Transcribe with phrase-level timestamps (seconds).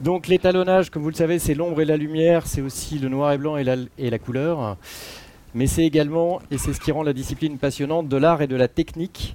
[0.00, 3.32] Donc l'étalonnage, comme vous le savez, c'est l'ombre et la lumière, c'est aussi le noir
[3.32, 4.76] et blanc et la, couleur.
[5.54, 8.54] Mais c'est également, et c'est ce qui rend la discipline passionnante, de l'art et de
[8.54, 9.34] la technique.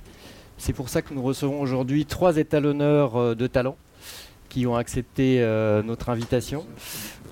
[0.57, 3.75] C'est pour ça que nous recevons aujourd'hui trois étalonneurs euh, de talent
[4.47, 6.63] qui ont accepté euh, notre invitation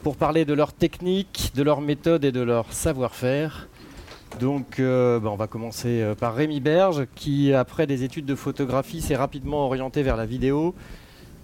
[0.03, 3.69] pour parler de leur technique, de leur méthode et de leur savoir-faire.
[4.41, 8.99] Donc euh, bah, on va commencer par Rémi Berge qui, après des études de photographie,
[8.99, 10.75] s'est rapidement orienté vers la vidéo.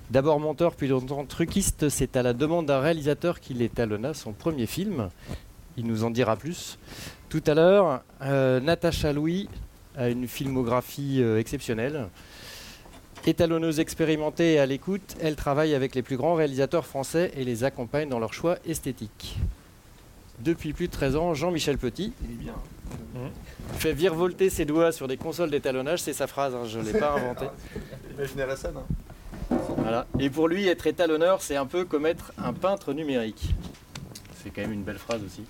[0.10, 4.66] D'abord monteur, puis longtemps truquiste, c'est à la demande d'un réalisateur qu'il étalonna son premier
[4.66, 5.10] film.
[5.76, 6.80] Il nous en dira plus.
[7.30, 9.50] Tout à l'heure, euh, Natacha Louis
[9.98, 12.08] a une filmographie euh, exceptionnelle.
[13.26, 17.66] Étalonneuse expérimentée et à l'écoute, elle travaille avec les plus grands réalisateurs français et les
[17.66, 19.38] accompagne dans leur choix esthétique.
[20.40, 22.14] Depuis plus de 13 ans, Jean-Michel Petit
[23.74, 26.98] fait virevolter ses doigts sur des consoles d'étalonnage, c'est sa phrase, hein, je ne l'ai
[26.98, 27.48] pas inventée.
[28.16, 28.78] Imaginez la scène.
[28.78, 28.86] hein.
[29.50, 30.06] Voilà.
[30.20, 33.50] Et pour lui, être étalonneur, c'est un peu comme être un peintre numérique.
[34.44, 35.44] C'est quand même une belle phrase aussi.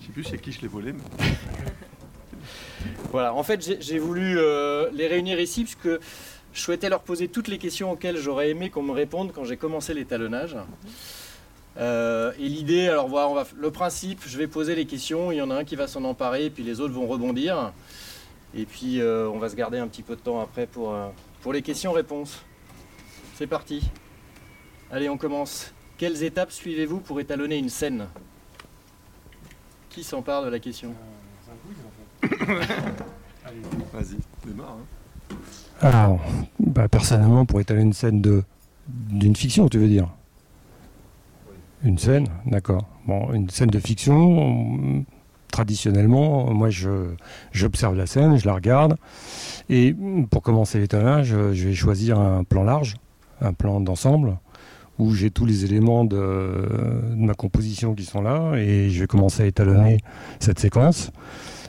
[0.00, 0.92] Je sais plus chez qui je l'ai volé.
[0.92, 1.26] mais-
[3.10, 5.88] Voilà, en fait, j'ai- voulu euh, les réunir ici puisque
[6.52, 9.56] je souhaitais leur poser toutes les questions auxquelles j'aurais aimé qu'on me réponde quand j'ai
[9.56, 10.56] commencé l'étalonnage.
[11.78, 15.36] Euh, et l'idée, alors voilà, on va, le principe, je vais poser les questions, il
[15.36, 17.72] y en a un qui va s'en emparer, puis les autres vont rebondir.
[18.54, 20.94] Et puis euh, on va se garder un petit peu de temps après pour,
[21.42, 22.42] pour les questions-réponses.
[23.38, 23.88] C'est parti.
[24.90, 25.72] Allez, on commence.
[25.96, 28.08] Quelles étapes suivez-vous pour étalonner une scène?
[29.90, 30.92] Qui s'empare de la question?
[33.92, 34.78] Vas-y, démarre.
[35.30, 35.36] hein.
[35.80, 36.20] Alors,
[36.58, 38.42] bah, personnellement, pour étaler une scène de
[38.88, 40.08] d'une fiction, tu veux dire?
[41.84, 42.88] Une scène, d'accord.
[43.06, 45.04] Bon, une scène de fiction, on-
[45.52, 47.14] traditionnellement, moi, je
[47.52, 48.96] j'observe la scène, je la regarde,
[49.68, 49.94] et
[50.28, 52.96] pour commencer l'étalonnage, je vais choisir un plan large,
[53.40, 54.38] un plan d'ensemble,
[54.98, 56.18] où j'ai tous les éléments de,
[57.16, 59.98] ma composition qui sont là, et je vais commencer à étalonner
[60.40, 61.12] cette séquence.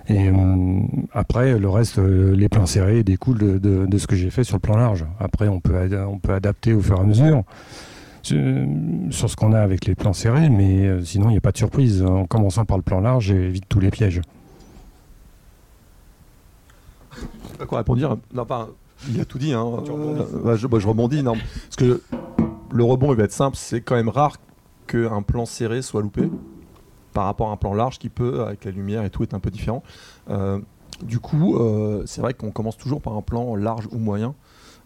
[0.08, 0.80] Et euh,
[1.14, 4.62] après, le reste, euh, les plans serrés découlent de, ce que j'ai fait sur le
[4.62, 5.06] plan large.
[5.20, 5.76] Après, on peut,
[6.08, 7.44] on peut adapter au fur et à mesure
[8.22, 11.52] sur, ce qu'on a avec les plans serrés, mais euh, sinon, il n'y a pas
[11.52, 12.04] de surprise.
[12.04, 14.22] En commençant par le plan large, j'évite tous les pièges.
[17.58, 18.20] Pas quoi répondre.
[18.34, 18.70] Non, enfin,
[19.08, 19.54] il a tout dit.
[19.54, 19.66] Hein.
[19.90, 21.24] Euh, bah, je, bah, je rebondis.
[21.24, 22.02] Non, parce que
[22.72, 23.58] le rebond, il va être simple.
[23.58, 24.38] C'est quand même rare
[24.88, 26.30] qu'un plan serré soit loupé
[27.14, 29.40] par rapport à un plan large qui peut, avec la lumière et tout, être un
[29.40, 29.84] peu différent.
[30.30, 30.60] Euh,
[31.04, 34.36] du coup, euh, c'est vrai qu'on commence toujours par un plan large ou moyen.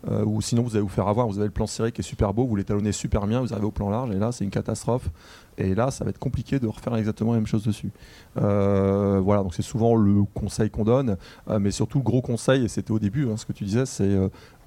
[0.09, 2.03] Euh, ou sinon vous allez vous faire avoir, vous avez le plan serré qui est
[2.03, 4.49] super beau, vous l'étalonnez super bien, vous arrivez au plan large et là c'est une
[4.49, 5.09] catastrophe.
[5.57, 7.91] Et là ça va être compliqué de refaire exactement la même chose dessus.
[8.37, 11.17] Euh, voilà, donc c'est souvent le conseil qu'on donne.
[11.49, 13.85] Euh, mais surtout, le gros conseil, et c'était au début, hein, ce que tu disais,
[13.85, 14.17] c'est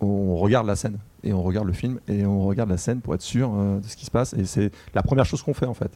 [0.00, 3.14] on regarde la scène et on regarde le film et on regarde la scène pour
[3.14, 4.32] être sûr de ce qui se passe.
[4.34, 5.90] Et c'est la première chose qu'on fait en fait.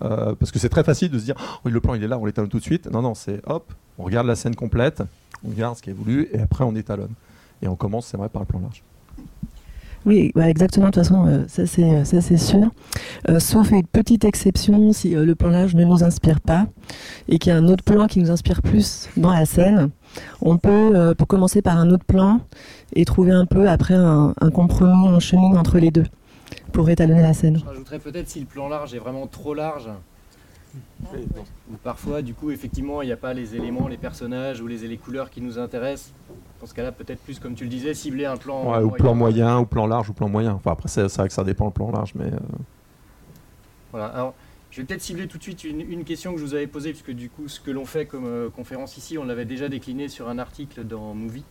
[0.00, 2.26] Parce que c'est très facile de se dire Oh, le plan il est là, on
[2.26, 2.90] l'étalonne tout de suite.
[2.90, 5.02] Non, non, c'est hop, on regarde la scène complète,
[5.44, 7.14] on regarde ce qui est voulu et après on étalonne.
[7.64, 8.82] Et on commence, c'est vrai, par le plan large.
[10.04, 10.88] Oui, bah, exactement.
[10.88, 12.70] De toute façon, euh, ça c'est ça c'est sûr.
[13.30, 16.66] Euh, sauf une petite exception si euh, le plan large ne nous inspire pas
[17.26, 19.88] et qu'il y a un autre plan qui nous inspire plus dans la scène,
[20.42, 22.42] on peut, euh, pour commencer par un autre plan
[22.92, 26.06] et trouver un peu après un, un compromis, un chemin entre les deux
[26.72, 27.56] pour étalonner la scène.
[27.58, 29.88] Je rajouterais peut-être si le plan large est vraiment trop large,
[31.14, 34.78] ou parfois, du coup, effectivement, il n'y a pas les éléments, les personnages ou les,
[34.86, 36.12] les couleurs qui nous intéressent.
[36.64, 38.72] Dans ce cas-là, peut-être plus, comme tu le disais, cibler un plan.
[38.72, 40.54] Ouais, ou plan moyen, ou plan large, ou plan moyen.
[40.54, 42.32] Enfin, après, c'est vrai que ça dépend le plan large, mais.
[42.32, 42.38] euh,
[43.90, 44.06] Voilà.
[44.06, 44.34] Alors,
[44.70, 46.92] je vais peut-être cibler tout de suite une, une question que je vous avais posée,
[46.92, 50.08] puisque du coup, ce que l'on fait comme euh, conférence ici, on l'avait déjà décliné
[50.08, 51.44] sur un article dans Movie,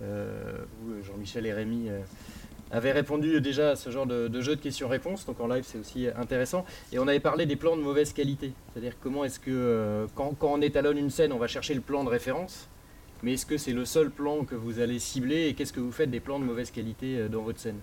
[0.00, 1.90] euh, où Jean-Michel et Rémi
[2.70, 5.26] avaient répondu déjà à ce genre de, de jeu de questions-réponses.
[5.26, 6.64] Donc en live, c'est aussi intéressant.
[6.90, 8.54] Et on avait parlé des plans de mauvaise qualité.
[8.72, 11.82] C'est-à-dire comment est-ce que, euh, quand, quand on étalonne une scène, on va chercher le
[11.82, 12.66] plan de référence.
[13.22, 15.92] Mais est-ce que c'est le seul plan que vous allez cibler et qu'est-ce que vous
[15.92, 17.78] faites des plans de mauvaise qualité euh, dans votre scène?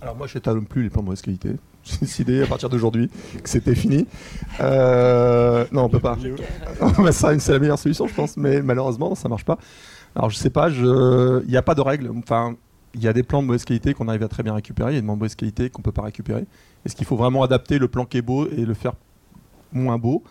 [0.00, 1.50] Alors moi je n'étalonne plus les plans de mauvaise qualité.
[1.84, 3.10] J'ai décidé à partir d'aujourd'hui
[3.42, 4.06] que c'était fini.
[4.60, 6.18] Euh, non, on peut pas.
[7.12, 8.36] Ça, c'est la meilleure solution, je pense.
[8.36, 9.58] Mais malheureusement, ça marche pas.
[10.16, 11.42] Alors je sais pas, je...
[11.44, 12.10] il n'y a pas de règle.
[12.16, 12.56] Enfin,
[12.94, 14.92] il y a des plans de mauvaise qualité qu'on arrive à très bien récupérer.
[14.92, 16.46] Il y a des plans de mauvaise qualité qu'on peut pas récupérer.
[16.84, 18.94] Est-ce qu'il faut vraiment adapter le plan qui est beau et le faire
[19.72, 20.24] moins beau?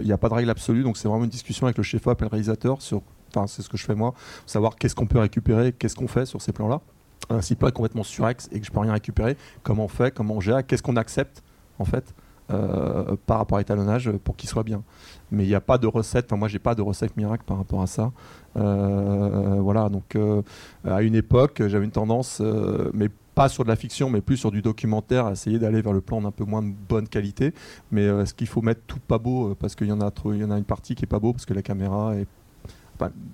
[0.00, 0.82] Il n'y a pas de règle absolue.
[0.82, 3.02] Donc c'est vraiment une discussion avec le chef-op et le réalisateur sur.
[3.34, 4.12] Enfin, c'est ce que je fais moi,
[4.44, 6.82] savoir qu'est-ce qu'on peut récupérer, qu'est-ce qu'on fait sur ces plans-là.
[7.30, 10.34] Euh, si est complètement surex et que je peux rien récupérer, comment on fait, comment
[10.34, 11.42] on gère, qu'est-ce qu'on accepte
[11.78, 12.14] en fait
[12.50, 14.82] euh, par rapport à l'étalonnage pour qu'il soit bien.
[15.30, 16.26] Mais il n'y a pas de recette.
[16.26, 18.12] Enfin, moi, j'ai pas de recette miracle par rapport à ça.
[18.56, 19.88] Euh, voilà.
[19.88, 20.42] Donc, euh,
[20.84, 24.36] à une époque, j'avais une tendance, euh, mais pas sur de la fiction, mais plus
[24.36, 27.54] sur du documentaire, essayer d'aller vers le plan d'un peu moins de bonne qualité.
[27.90, 29.50] Mais euh, est-ce qu'il faut mettre tout pas beau?
[29.50, 31.62] Euh, parce qu'il y en a une partie qui est pas beau parce que la
[31.62, 32.26] caméra est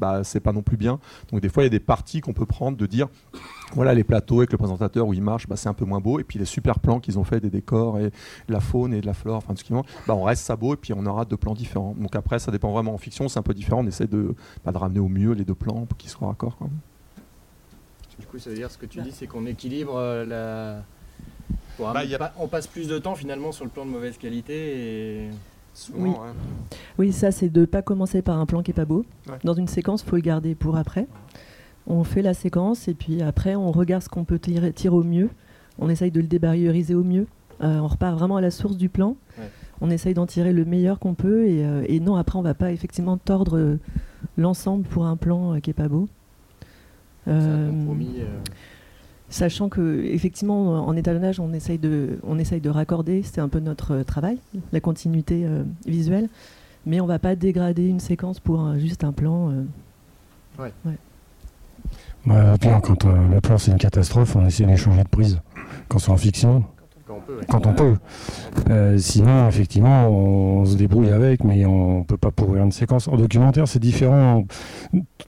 [0.00, 0.98] bah, c'est pas non plus bien.
[1.30, 3.08] Donc des fois, il y a des parties qu'on peut prendre de dire,
[3.74, 6.18] voilà, les plateaux avec le présentateur où il marche, bah, c'est un peu moins beau.
[6.18, 8.10] Et puis les super plans qu'ils ont fait des décors et
[8.48, 10.74] la faune et de la flore, enfin tout ce qui bah, on reste ça beau
[10.74, 11.94] et puis on aura deux plans différents.
[11.98, 13.82] Donc après, ça dépend vraiment en fiction, c'est un peu différent.
[13.82, 14.34] On essaie de,
[14.64, 16.56] bah, ramener au mieux les deux plans pour qu'ils soient raccords.
[18.18, 20.82] Du coup, ça veut dire ce que tu dis, c'est qu'on équilibre euh, la.
[22.38, 25.30] On passe plus de temps finalement sur le plan de mauvaise qualité et
[25.94, 26.10] oui.
[26.98, 29.04] oui, ça c'est de ne pas commencer par un plan qui est pas beau.
[29.44, 31.06] Dans une séquence, il faut le garder pour après.
[31.86, 35.30] On fait la séquence et puis après on regarde ce qu'on peut tirer, au mieux.
[35.78, 37.26] On essaye de le débarrieriser au mieux.
[37.60, 39.16] Euh, on repart vraiment à la source du plan.
[39.80, 42.54] On essaye d'en tirer le meilleur qu'on peut et, euh, et, non après on va
[42.54, 43.78] pas effectivement tordre
[44.36, 46.08] l'ensemble pour un plan qui est pas beau.
[49.30, 53.60] Sachant que effectivement en étalonnage on essaye de, on essaye de raccorder, c'est un peu
[53.60, 54.38] notre euh, travail,
[54.72, 56.30] la continuité euh, visuelle,
[56.86, 59.50] mais on va pas dégrader une séquence pour juste un plan.
[59.50, 59.64] Euh.
[60.58, 60.72] Ouais.
[62.24, 65.40] Bah, quand le plan c'est une catastrophe, on essaie d'échanger de prise.
[65.88, 66.64] Quand c'est en fiction,
[67.48, 67.94] quand on peut.
[68.70, 73.08] Euh, sinon, effectivement, on se débrouille avec, mais on peut pas pourrir une séquence.
[73.08, 74.44] En documentaire, c'est différent.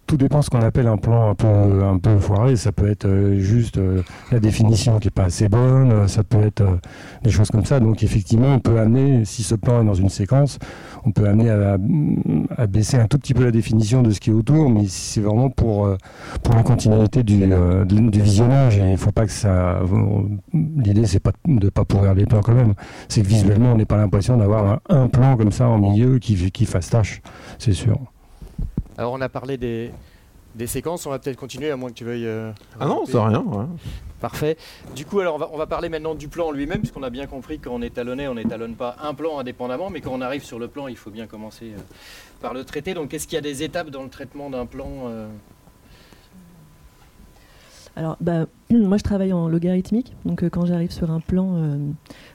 [0.06, 2.56] Tout dépend ce qu'on appelle un plan un peu, un peu foiré.
[2.56, 6.06] Ça peut être euh, juste euh, la définition qui est pas assez bonne.
[6.06, 6.62] Ça peut être
[7.22, 7.80] des choses comme ça.
[7.80, 10.58] Donc, effectivement, on peut amener, si ce plan est dans une séquence,
[11.04, 14.34] on peut amener à, baisser un tout petit peu la définition de ce qui est
[14.34, 15.88] autour, mais c'est vraiment pour,
[16.42, 17.38] pour la continuité du,
[17.86, 18.76] du visionnage.
[18.76, 19.80] Il faut pas que ça.
[20.52, 22.74] L'idée, c'est pas de pas pourrir les plans quand même.
[23.08, 26.50] C'est que visuellement, on n'est pas l'impression d'avoir un, plan comme ça en milieu qui,
[26.50, 27.22] qui fasse tâche,
[27.58, 27.98] c'est sûr.
[28.98, 29.90] Alors, on a parlé des,
[30.54, 32.26] des séquences, on va peut-être continuer à moins que tu veuilles.
[32.26, 33.44] Euh, ah non, c'est rien.
[34.20, 34.58] Parfait.
[34.94, 37.26] Du coup, alors on va, on va, parler maintenant du plan lui-même, puisqu'on a bien
[37.26, 40.68] compris qu'en étalonnait, on n'étalonne pas un plan indépendamment, mais quand on arrive sur le
[40.68, 41.80] plan, il faut bien commencer euh,
[42.42, 42.92] par le traiter.
[42.92, 45.28] Donc, est-ce qu'il y a des étapes dans le traitement d'un plan euh,
[48.00, 50.14] alors, bah, moi, je travaille en logarithmique.
[50.24, 51.76] Donc, euh, quand j'arrive sur un plan, euh,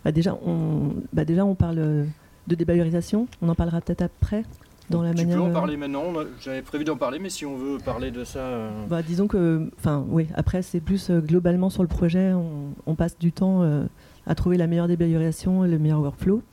[0.05, 2.05] bah, déjà, on, bah, déjà, on parle euh,
[2.45, 3.27] de débalurisation.
[3.41, 4.43] On en parlera peut-être après.
[4.91, 6.13] Dans la tu manière, peux en parler maintenant.
[6.39, 8.69] J'avais prévu d'en parler, mais si on veut parler de ça.
[8.87, 10.27] Bah, disons que, enfin, oui.
[10.35, 12.33] Après, c'est plus globalement sur le projet.
[12.85, 13.63] On, passe du temps
[14.27, 16.43] à trouver la meilleure débalurisation et le meilleur workflow.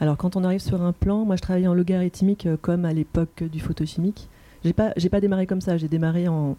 [0.00, 3.44] Alors, quand on arrive sur un plan, moi, je travaille en logarithmique comme à l'époque
[3.44, 4.28] du photochimique.
[4.64, 5.76] J'ai pas, j'ai pas démarré comme ça.
[5.76, 6.56] J'ai démarré en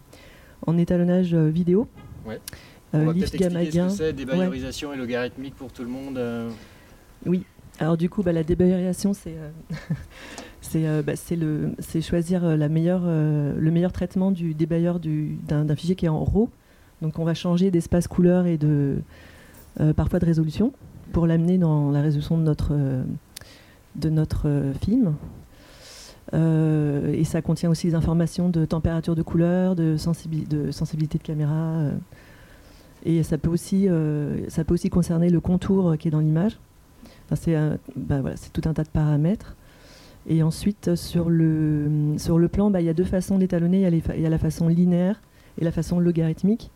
[0.66, 1.88] en étalonnage euh, vidéo.
[2.26, 2.40] Ouais.
[2.94, 6.18] Euh, On va peut-être expliquer ce que c'est, débalurisation et logarithmique pour tout le monde.
[6.18, 6.50] Euh.
[7.26, 7.44] Oui.
[7.78, 9.34] Alors du coup, bah, la débalurisation, c'est
[11.02, 16.22] bah, c'est choisir la meilleure, le meilleur traitement du débailleur d'un fichier qui est en
[16.22, 16.50] RAW.
[17.00, 18.98] Donc on va changer d'espace couleur et de
[19.96, 20.72] parfois de résolution
[21.12, 22.74] pour l'amener dans la résolution de notre,
[23.96, 25.14] de notre film.
[26.34, 31.52] Euh, et ça contient aussi des informations de température de couleur, de, sensibilité de caméra.
[31.52, 31.92] Euh.
[33.04, 36.58] et ça peut, aussi, euh, ça peut aussi concerner le contour qui est dans l'image.
[37.34, 37.56] c'est
[37.96, 39.56] bah voilà, tout un tas de paramètres.
[40.28, 43.88] Et ensuite, sur le, sur le plan, bah, il y a deux façons d'étalonner.
[43.88, 45.20] Il y, a la façon linéaire
[45.60, 46.70] et la façon logarithmique.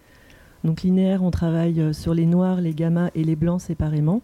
[0.65, 4.21] Donc linéaire, on travaille sur les noirs, les gammas et les blancs séparément.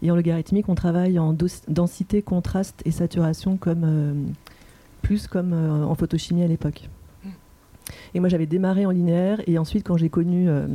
[0.00, 1.36] Et en logarithmique, on travaille en
[1.68, 4.32] densité, contraste et saturation comme,
[5.12, 6.88] plus comme euh, en photochimie à l'époque.
[8.14, 10.66] Et moi j'avais démarré en linéaire et ensuite quand j'ai connu euh,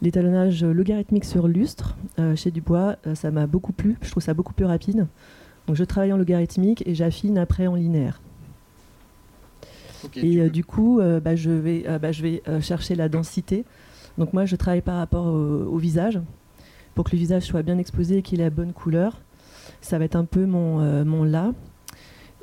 [0.00, 4.52] l'étalonnage logarithmique sur lustre euh, chez Dubois, ça m'a beaucoup plu, je trouve ça beaucoup
[4.52, 5.06] plus rapide.
[5.68, 8.20] Donc je travaille en logarithmique et j'affine après en linéaire.
[10.16, 13.64] et du coup, bah, je vais, bah, je vais chercher la densité.
[14.18, 16.20] Donc moi, je travaille par rapport au, visage
[16.96, 19.20] pour que le visage soit bien exposé et qu'il ait la bonne couleur.
[19.80, 21.52] Ça va être un peu mon, mon là.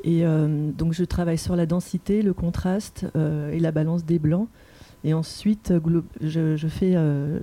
[0.03, 4.20] Et euh, donc je travaille sur la densité, le contraste euh, et la balance des
[4.20, 4.48] blancs.
[5.03, 5.74] Et ensuite,
[6.22, 7.39] je, fais, euh,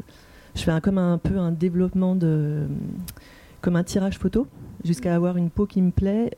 [0.54, 2.66] je fais un, comme un, peu un développement de,
[3.62, 4.46] comme un tirage photo,
[4.84, 6.36] jusqu'à avoir une peau qui me plaît.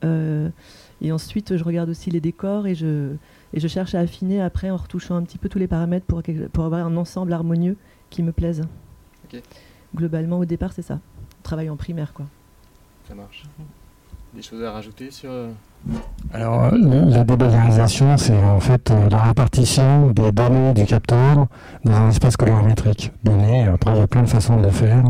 [1.01, 3.15] et ensuite, je regarde aussi les décors et je,
[3.53, 6.23] et je cherche à affiner après en retouchant un petit peu tous les paramètres pour,
[6.53, 7.77] pour avoir un ensemble harmonieux
[8.11, 8.63] qui me plaise.
[9.97, 11.01] Globalement, au départ, c'est ça.
[11.43, 12.27] travail en primaire, quoi.
[13.09, 13.45] Ça marche.
[14.35, 15.31] Des choses à rajouter sur
[16.35, 16.71] alors, euh,
[17.07, 21.47] la débalarisation, c'est en fait euh, la répartition des données du capteur
[21.85, 23.65] dans un espace colorimétrique donné.
[23.65, 25.05] Après, il y a plein de façons de le faire.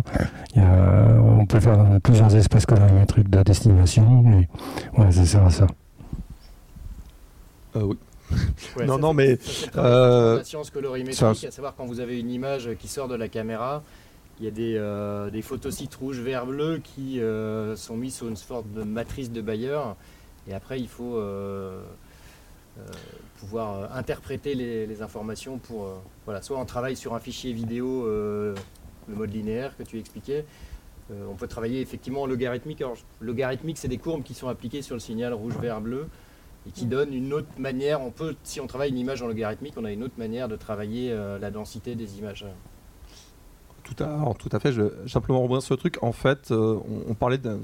[0.56, 4.46] on peut faire plusieurs espaces colorimétriques de destination.
[4.96, 5.66] Ouais, ça sert à ça.
[7.76, 7.82] Euh,
[8.76, 8.86] oui.
[8.86, 9.38] non, non, mais.
[9.76, 13.82] Euh, science colorimétrique, à savoir quand vous avez une image qui sort de la caméra
[14.38, 18.28] il y a des, euh, des photosites rouges, vert, bleu qui euh, sont mis sur
[18.28, 19.80] une sorte de matrice de Bayer.
[20.46, 21.82] Et après, il faut euh,
[22.78, 22.82] euh,
[23.38, 25.88] pouvoir interpréter les, informations pour.
[26.24, 28.54] voilà, soit on travaille sur un fichier vidéo, le
[29.08, 30.44] mode linéaire que tu expliquais.
[31.10, 32.82] On peut travailler effectivement en logarithmique.
[33.20, 36.08] Logarithmique, c'est des courbes qui sont appliquées sur le signal rouge, vert, bleu
[36.66, 38.02] et qui donnent une autre manière.
[38.02, 40.56] On peut, si on travaille une image en logarithmique, on a une autre manière de
[40.56, 42.44] travailler la densité des images.
[43.88, 45.98] Tout à, tout à fait, je vais simplement rebondir sur le truc.
[46.02, 47.58] En fait, euh, on, on parlait de,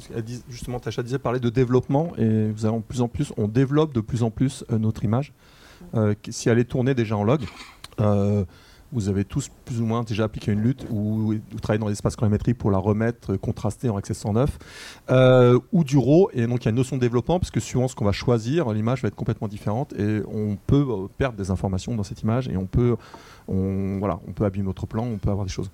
[0.48, 4.00] justement, Tacha disait parler de développement et vous en plus en plus, on développe de
[4.00, 5.34] plus en plus euh, notre image.
[5.94, 7.42] Euh, si elle est tournée déjà en log,
[8.92, 12.14] vous avez tous plus ou moins déjà appliqué une lutte ou vous travaillez dans l'espace
[12.14, 14.56] colorimétrique pour la remettre contrastée en accès 109
[15.10, 17.58] euh, ou du RAW et donc il y a une notion de développement parce que
[17.58, 20.86] suivant ce qu'on va choisir, l'image va être complètement différente et on peut
[21.18, 22.94] perdre des informations dans cette image et on peut,
[23.48, 25.70] voilà, on peut abîmer notre plan, on peut avoir des choses.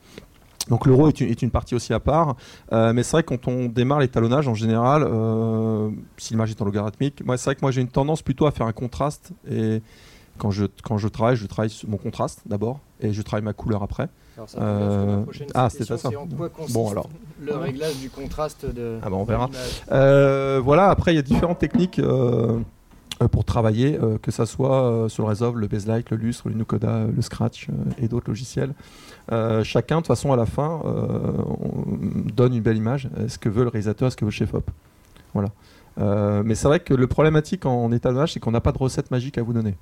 [0.69, 2.37] Donc l'euro est une, est une partie aussi à part,
[2.73, 6.61] Euh, mais c'est vrai que quand on démarre l'étalonnage en général, euh, si l'image est
[6.63, 9.33] en logarithmique, moi c'est vrai que moi j'ai une tendance plutôt à faire un contraste
[9.51, 9.83] et
[10.39, 13.83] quand je, quand je travaille, je travaille mon contraste d'abord et je travaille ma couleur
[13.83, 14.09] après.
[14.37, 15.25] Alors ça, Euh,
[15.55, 16.09] ah, c'était ça.
[16.09, 17.11] en quoi consiste Bon, alors.
[17.43, 19.51] le réglage du contraste de Ah bah, on verra.
[19.93, 22.59] Euh, voilà, après il y a différentes techniques euh,
[23.33, 27.21] pour travailler, que ça soit sur le Resolve, le Baselight, le Lustre, le Nucoda, le
[27.23, 27.67] Scratch
[27.99, 28.73] et d'autres logiciels.
[29.33, 33.09] Euh, chacun, de toute façon, à la fin, euh, on donne une belle image.
[33.25, 34.71] Est-ce que veut le réalisateur, est-ce que veut le chef-op
[35.35, 35.51] Voilà.
[35.99, 39.11] Euh, mais c'est vrai que le problématique en étalonnage, c'est qu'on n'a pas de recette
[39.11, 39.77] magique à vous donner.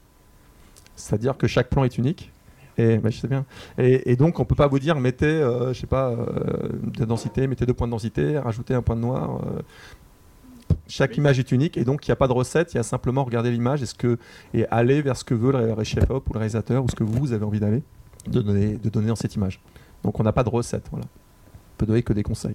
[0.97, 2.33] C'est-à-dire que chaque plan est unique.
[2.79, 3.45] Et bah, je sais bien.
[3.77, 7.05] Et, et donc on peut pas vous dire mettez, euh, je sais pas, euh, de
[7.05, 9.41] densité, mettez deux points de densité, rajoutez un point de noir.
[9.45, 9.63] euh,
[10.87, 12.83] chaque image est unique et donc il n'y a pas de recette, il y a
[12.83, 14.17] simplement regarder l'image et, ce que,
[14.55, 17.05] et aller vers ce que veut le, le chef-op ou le réalisateur ou ce que
[17.05, 17.83] vous avez envie d'aller,
[18.29, 19.61] de donner, de donner dans cette image.
[20.05, 21.07] Donc on n'a pas de recette, voilà.
[21.07, 22.55] On peut donner que des conseils.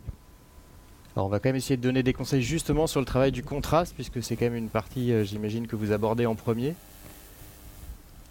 [1.15, 3.43] Alors on va quand même essayer de donner des conseils justement sur le travail du
[3.43, 6.73] contraste, puisque c'est quand même une partie, euh, j'imagine, que vous abordez en premier.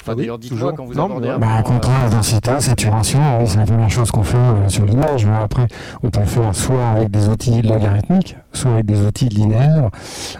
[0.00, 0.76] Enfin Ah oui, d'ailleurs, dites-moi toujours.
[0.76, 3.88] quand vous Non, abordez mais un Bah, euh, contraste, densité, saturation, oui, c'est la première
[3.90, 5.24] chose qu'on fait euh, sur l'image.
[5.26, 5.68] Mais après,
[6.02, 9.90] on peut le faire soit avec des outils logarithmiques, soit avec des outils linéaires.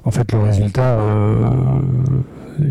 [0.04, 1.48] En fait, le résultat euh,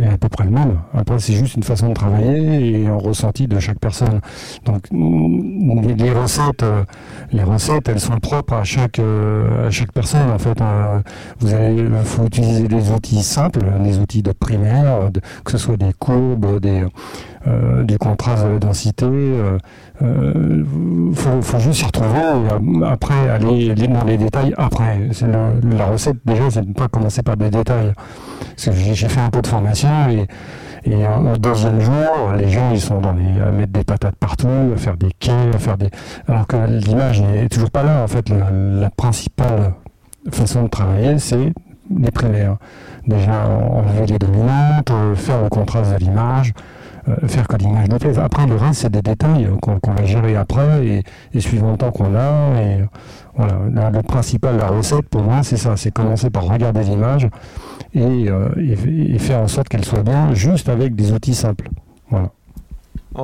[0.01, 0.79] est à peu près le même.
[0.93, 4.21] Après, c'est juste une façon de travailler et un ressenti de chaque personne.
[4.65, 6.83] Donc, les, recettes, euh,
[7.31, 10.29] les recettes, elles sont propres à chaque euh, à chaque personne.
[10.31, 11.00] En fait, Euh,
[11.39, 15.09] vous avez, faut utiliser des outils simples, des outils de primaire,
[15.43, 16.83] que ce soit des courbes, des
[17.83, 19.05] du contraste de la densité.
[19.05, 19.57] Euh,
[20.01, 20.63] euh,
[21.13, 22.19] faut, juste s'y retrouver.
[22.19, 24.53] et, euh, après, aller, dans les détails.
[24.57, 25.00] Après,
[25.77, 27.93] la recette déjà, c'est de ne pas commencer par des détails.
[28.57, 30.27] J'ai fait un peu de formation et
[31.05, 34.77] euh, au deuxième jour, les gens ils sont dans à mettre des patates partout, à
[34.77, 35.89] faire des quais, faire des.
[36.27, 38.03] Alors que l'image n'est toujours pas là.
[38.03, 39.74] En fait, le- la principale
[40.31, 41.53] façon de travailler, c'est
[41.95, 42.57] les primaires.
[43.05, 46.62] Déjà, enlever les dominantes, euh, faire le contraste de l'image, euh,
[47.27, 48.20] faire que l'image nous plaise.
[48.20, 51.03] Après, le reste, c'est des détails euh, qu'on va gérer après
[51.34, 52.62] et, suivant le temps qu'on a.
[52.62, 52.86] Et, euh,
[53.36, 57.27] voilà, le principal, la recette, pour moi, c'est ça c'est commencer par regarder l'image
[57.93, 61.70] et, euh, et- faire en sorte qu'elle soit bien, juste avec des outils simples.
[62.10, 62.31] Voilà.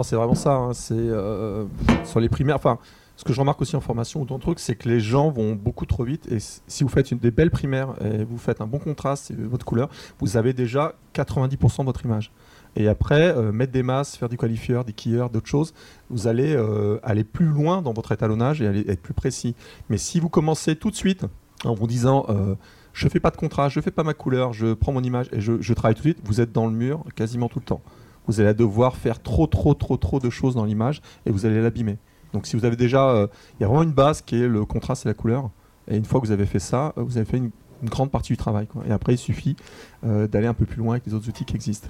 [0.04, 0.52] C'est vraiment ça.
[0.54, 1.66] hein, C'est euh,
[2.04, 2.56] sur les primaires.
[2.58, 2.78] Enfin,
[3.16, 5.30] ce que je remarque aussi en formation ou dans le truc, c'est que les gens
[5.32, 6.28] vont beaucoup trop vite.
[6.32, 9.66] Et si vous faites une, des belles primaires et vous faites un bon contraste votre
[9.66, 12.32] couleur, vous avez déjà 90% de votre image.
[12.76, 15.74] Et après, euh, mettre des masses, faire du qualifieur, des keyers, d'autres choses,
[16.10, 19.56] vous allez euh, aller plus loin dans votre étalonnage et être plus précis.
[19.90, 21.26] Mais si vous commencez tout de suite
[21.66, 22.56] en vous disant euh,
[22.94, 25.40] je fais pas de contraste, je fais pas ma couleur, je prends mon image et
[25.40, 27.82] je, travaille tout de suite, vous êtes dans le mur quasiment tout le temps.
[28.28, 31.62] Vous allez devoir faire trop, trop, trop, trop de choses dans l'image et vous allez
[31.62, 31.98] l'abîmer.
[32.34, 34.66] Donc si vous avez déjà, euh, il y a vraiment une base qui est le
[34.66, 35.50] contraste et la couleur.
[35.90, 37.52] Et une fois que vous avez fait ça, vous avez fait une,
[37.84, 38.68] grande partie du travail.
[38.88, 39.56] Et après, il suffit
[40.02, 41.90] d'aller un peu plus loin avec les autres outils qui existent.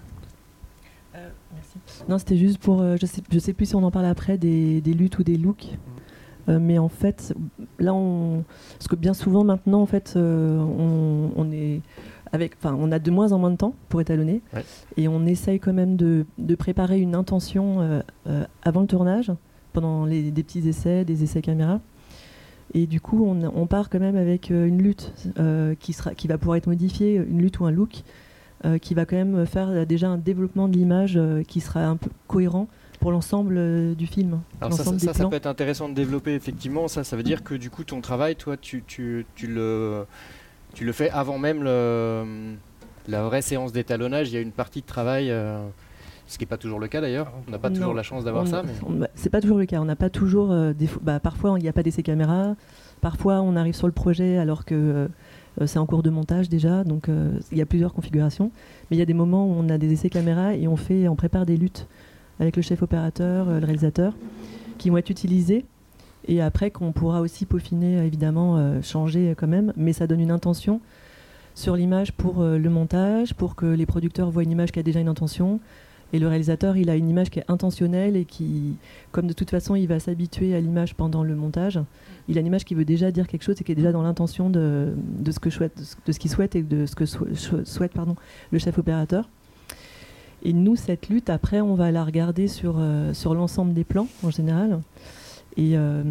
[2.09, 2.81] Non, c'était juste pour.
[2.81, 5.23] euh, je sais, je sais plus si on en parle après des, des luttes ou
[5.23, 5.77] des looks.
[6.49, 7.33] Euh, mais en fait,
[7.77, 8.45] là, on,
[8.77, 11.81] parce que bien souvent maintenant, en fait, euh, on, on est
[12.31, 14.63] avec, enfin, on a de moins en moins de temps pour étalonner, Ouais.
[14.95, 19.31] et on essaye quand même de, de préparer une intention euh, avant le tournage,
[19.73, 21.81] pendant les, des petits essais, des essais caméra.
[22.73, 25.13] Et du coup, on, on part quand même avec une lutte
[25.79, 28.03] qui, sera, qui va pouvoir être modifiée, une lutte ou un look,
[28.81, 31.97] qui va quand même faire euh, déjà un développement de l'image euh, qui sera un
[31.97, 32.67] peu cohérent
[32.99, 34.41] pour l'ensemble euh, du film.
[34.61, 36.87] Alors ça, ça, peut être intéressant de développer effectivement.
[36.87, 40.05] Ça, ça veut dire que du coup ton travail, toi, tu, tu, tu le,
[40.73, 42.55] tu le fais avant même le,
[43.07, 44.29] la vraie séance d'étalonnage.
[44.29, 45.65] Il y a une partie de travail euh,
[46.27, 47.31] Ce qui n'est pas toujours le cas d'ailleurs.
[47.47, 48.63] On n'a pas toujours la chance d'avoir ça.
[48.63, 48.99] Mais...
[48.99, 49.79] bah, c'est pas toujours le cas.
[49.79, 52.55] On n'a pas toujours euh, des bah, parfois il n'y a pas d'essai caméra.
[53.01, 55.07] Parfois on arrive sur le projet alors que euh, euh,
[55.65, 56.83] c'est en cours de montage déjà.
[56.83, 58.51] Donc euh, il y a plusieurs configurations.
[58.89, 61.07] Mais il y a des moments où on a des essais caméra et on fait,
[61.07, 61.87] on prépare des luttes
[62.39, 64.13] avec le chef opérateur, euh, le réalisateur,
[64.77, 65.65] qui vont être utilisés.
[66.27, 69.73] Et après qu'on pourra aussi peaufiner, euh, évidemment, euh, changer euh, quand même.
[69.77, 70.81] Mais ça donne une intention
[71.55, 74.83] sur l'image pour euh, le montage, pour que les producteurs voient une image qui a
[74.83, 75.59] déjà une intention.
[76.13, 78.75] Et le réalisateur, il a une image qui est intentionnelle et qui,
[79.11, 81.79] comme de toute façon, il va s'habituer à l'image pendant le montage.
[82.29, 84.03] Il a une image qui veut déjà dire quelque chose et qui est déjà dans
[84.03, 87.27] l'intention de, de ce que souhaite, de ce qu'il souhaite et de ce que sou-
[87.35, 88.15] sou- souhaite pardon,
[88.51, 89.27] le chef opérateur.
[90.43, 94.07] Et nous, cette lutte, après, on va la regarder sur, euh, sur l'ensemble des plans
[94.23, 94.79] en général.
[95.57, 96.03] Et, euh,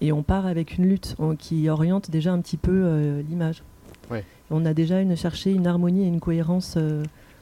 [0.00, 3.62] et on part avec une lutte on- qui oriente déjà un petit peu euh, l'image.
[4.10, 4.24] Ouais.
[4.50, 6.76] On a déjà une, cherché une harmonie et une cohérence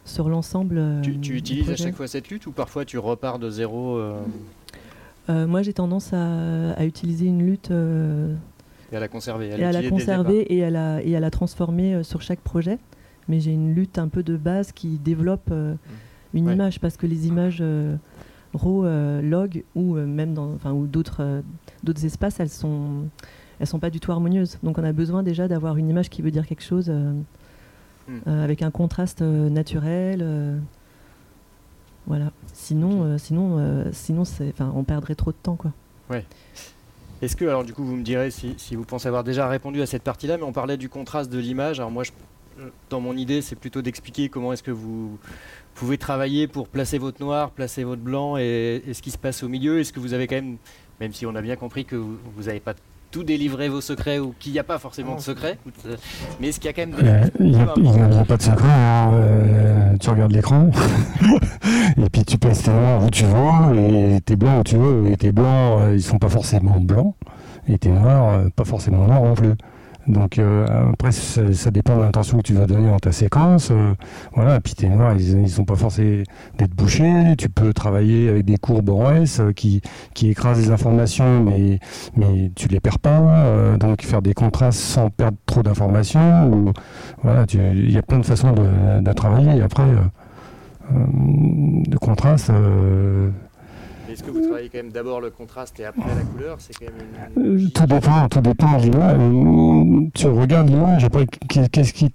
[0.07, 0.77] sur l'ensemble.
[0.79, 4.21] euh, Tu, utilises à chaque fois cette lutte ou parfois tu repars de zéro euh,
[5.29, 9.73] Euh, moi, j'ai tendance à, à utiliser une lutte et à la conserver et à
[9.73, 12.79] la conserver et à la, et à la transformer sur chaque projet.
[13.29, 15.75] Mais j'ai une lutte un peu de base qui développe euh,
[16.33, 16.55] une Ouais.
[16.55, 17.61] image parce que les images
[18.55, 21.41] RAW, euh, log ou euh, même dans, enfin, ou d'autres euh,
[21.83, 23.09] d'autres espaces, elles sont
[23.59, 24.59] elles sont pas du tout harmonieuses.
[24.63, 26.93] Donc on a besoin déjà d'avoir une image qui veut dire quelque chose
[28.09, 28.19] Hmm.
[28.29, 30.21] euh, avec un contraste euh, naturel.
[30.23, 30.59] euh,
[32.07, 32.31] voilà.
[32.53, 35.73] Sinon, sinon, sinon, c'est, on perdrait trop de temps, quoi.
[37.23, 39.83] Est-ce que, alors du coup, vous me direz si, si vous pensez avoir déjà répondu
[39.83, 41.81] à cette partie-là, mais on parlait du contraste de l'image.
[41.81, 42.13] Alors moi, je-
[42.91, 45.19] dans mon idée, c'est plutôt d'expliquer comment est-ce que vous
[45.75, 49.43] pouvez travailler pour placer votre noir, placer votre blanc et, et ce qui se passe
[49.43, 49.81] au milieu.
[49.81, 50.57] Est-ce que vous avez quand même,
[51.01, 52.75] même si on a bien compris que vous n'avez pas
[53.17, 55.57] tout délivré vos secrets ou qu'il n'y a pas forcément de secrets,
[55.87, 55.97] de-
[56.39, 56.95] mais est-ce qu'il y a quand même.
[57.03, 58.69] Euh, Il n'y a, a- a pas de secret.
[58.69, 59.11] hein.
[59.15, 60.69] Euh, tu regardes l'écran
[61.97, 65.11] et puis tu places tes noirs où tu veux et tes blancs où tu veux.
[65.11, 67.15] Et tes blancs, euh, ils sont pas forcément blancs
[67.69, 69.55] et tes noirs, euh, pas forcément noirs non plus.
[70.09, 73.71] Donc euh, après, ça, ça dépend de l'intention que tu vas donner dans ta séquence.
[73.73, 73.93] euh,
[74.35, 76.23] voilà, puis tes noirs, ils, ils sont pas forcés
[76.59, 77.35] d'être bouchés.
[77.37, 79.81] Tu peux travailler avec des courbes en S euh, qui,
[80.15, 81.81] qui écrasent les informations, mais,
[82.17, 83.19] mais tu les perds pas.
[83.21, 86.73] euh, donc faire des contrastes sans perdre trop d'informations.
[87.23, 89.61] Voilà, il y a plein de façons de, de travailler.
[89.63, 89.97] Après, euh,
[90.93, 92.51] euh, contraste,
[94.17, 96.87] Est-ce que vous travaillez quand même d'abord le contraste et après la couleur C'est quand
[96.87, 97.47] même.
[97.59, 98.81] Euh, Tout dépend, tout dépend.
[98.83, 102.15] Euh, Tu regardes l'image, après, qu'est- qu'est-ce qui,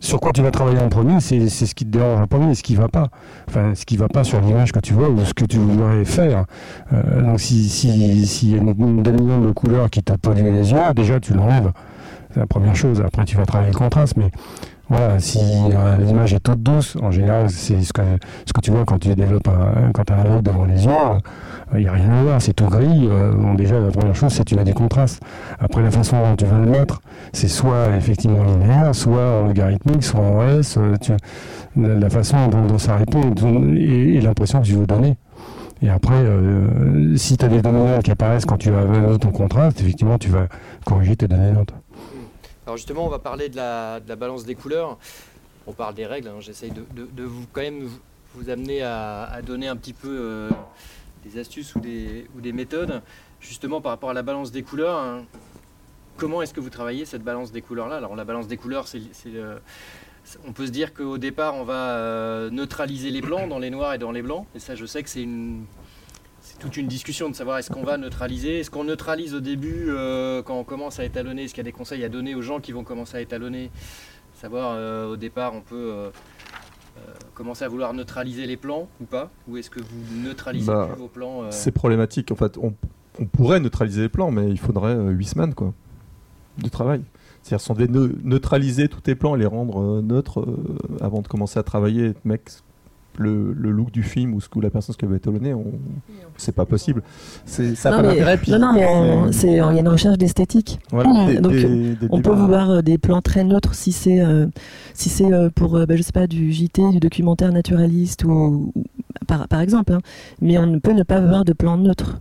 [0.00, 2.64] sur quoi tu vas travailler en premier, c'est ce qui te dérange en premier, ce
[2.64, 3.06] qui va pas.
[3.48, 6.04] Enfin, ce qui va pas sur l'image que tu vois ou ce que tu voudrais
[6.04, 6.44] faire.
[6.92, 10.78] Euh, donc, si, si, y a une, une de couleur qui t'a pollué les yeux,
[10.96, 11.70] déjà, tu l'enlèves.
[12.34, 13.00] C'est la première chose.
[13.00, 14.32] Après, tu vas travailler le contraste, mais
[14.92, 18.02] voilà, si euh, l'image est toute douce, en général, c'est ce que,
[18.46, 20.84] ce que tu vois quand tu développes un, quand tu as un look devant les
[20.84, 20.90] yeux,
[21.74, 23.08] il n'y a rien à voir, c'est tout gris.
[23.10, 25.22] euh, bon, déjà, la première chose, c'est que tu as des contrastes.
[25.58, 27.00] Après, la façon dont tu vas le mettre,
[27.32, 31.12] c'est soit effectivement linéaire, soit en logarithmique, soit en S, euh, tu-
[31.80, 33.22] la, la façon dont, dont ça répond
[33.74, 35.16] et, et l'impression que tu veux donner.
[35.80, 39.80] Et après, euh, si tu as des données qui apparaissent quand tu as ton contraste,
[39.80, 40.46] effectivement, tu vas
[40.84, 41.72] corriger tes données notes.
[42.66, 44.98] Alors justement, on va parler de la, balance des couleurs.
[45.66, 46.28] On parle des règles.
[46.28, 46.40] hein.
[46.40, 47.88] J'essaye de, vous quand même
[48.34, 50.50] vous, amener à, donner un petit peu euh,
[51.24, 53.02] des astuces ou des, méthodes,
[53.40, 54.98] justement par rapport à la balance des couleurs.
[54.98, 55.24] hein.
[56.18, 57.96] Comment est-ce que vous travaillez cette balance des couleurs-là?
[57.96, 58.86] Alors la balance des couleurs,
[59.26, 59.58] euh,
[60.46, 63.94] on peut se dire qu'au départ, on va euh, neutraliser les blancs dans les noirs
[63.94, 64.46] et dans les blancs.
[64.54, 65.64] Et ça, je sais que c'est une
[66.62, 70.42] toute une discussion de savoir est-ce qu'on va neutraliser, est-ce qu'on neutralise au début euh,
[70.42, 72.60] quand on commence à étalonner, est-ce qu'il y a des conseils à donner aux gens
[72.60, 73.70] qui vont commencer à étalonner,
[74.34, 76.10] savoir euh, au départ on peut euh,
[77.34, 81.00] commencer à vouloir neutraliser les plans ou pas, ou est-ce que vous neutralisez Bah, plus
[81.00, 82.30] vos plans C'est problématique.
[82.30, 82.74] En fait, on,
[83.18, 85.72] on pourrait neutraliser les plans, mais il faudrait 8 semaines quoi,
[86.58, 87.02] de travail.
[87.42, 90.46] C'est-à-dire, si on devait neu- neutraliser tous tes plans et les rendre neutres
[91.00, 92.62] avant de commencer à travailler, et mettre
[93.18, 95.64] le, le look du film ou ce que la personne ce qu'elle veut étalonner, on...
[96.36, 97.02] c'est pas possible.
[97.44, 98.38] C'est, ça pas mais, d'intérêt.
[98.38, 100.78] puis non, non, mais on- c'est- il y a une recherche d'esthétique.
[100.90, 104.20] voilà, des- donc, des- des On peut vouloir euh, des plans très neutres si c'est
[104.20, 104.46] euh,
[104.94, 108.72] si c'est euh, pour euh, bah, je sais pas du JT, du documentaire naturaliste ou,
[108.74, 108.84] ou-
[109.26, 109.92] par, par exemple.
[109.92, 110.00] hein.
[110.40, 112.18] Mais on ne peut ne pas avoir de plans neutres.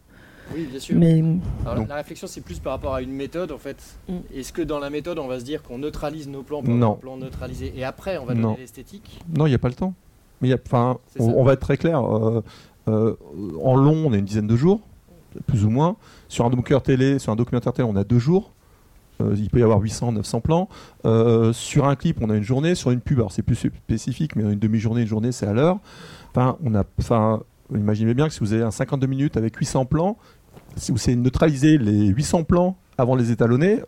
[0.53, 0.97] Oui, bien sûr.
[0.99, 1.23] Mais
[1.65, 3.77] Alors, la réflexion, c'est plus par rapport à une méthode en fait.
[4.09, 4.15] Mm.
[4.35, 6.95] Est-ce que dans la méthode, on va se dire qu'on neutralise nos plans pour Non.
[6.95, 9.21] plans neutralisés et après on va donner l'esthétique?
[9.33, 9.93] Non, il n'y a pas le temps.
[10.41, 12.03] Mais enfin, on, va être très clair.
[12.03, 12.41] euh,
[12.87, 13.15] euh,
[13.61, 14.81] en long, on a une dizaine de jours,
[15.47, 15.95] plus ou moins.
[16.27, 18.51] Sur un documentaire télé, sur un documentaire télé, on a deux jours.
[19.21, 20.69] Euh, il peut y avoir 800, 900 plans.
[21.05, 22.75] Euh, sur un clip, on a une journée.
[22.75, 25.79] Sur une pub, alors c'est plus spécifique, mais une demi-journée, une journée, c'est à l'heure.
[26.31, 27.41] Enfin, on a, enfin,
[27.73, 30.17] imaginez bien que si vous avez un 52 minutes avec 800 plans,
[30.75, 33.81] si vous savez neutraliser les 800 plans avant les étalonner,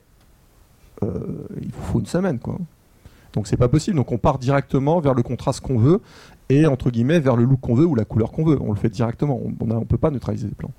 [1.03, 1.09] euh,
[1.61, 2.57] il vous faut une semaine, quoi.
[3.33, 3.97] Donc c'est pas possible.
[3.97, 6.01] Donc on part directement vers le contraste qu'on veut
[6.53, 8.57] et entre guillemets vers le look qu'on veut ou la couleur qu'on veut.
[8.61, 9.39] On le fait directement.
[9.43, 10.73] On ne peut pas neutraliser les plans.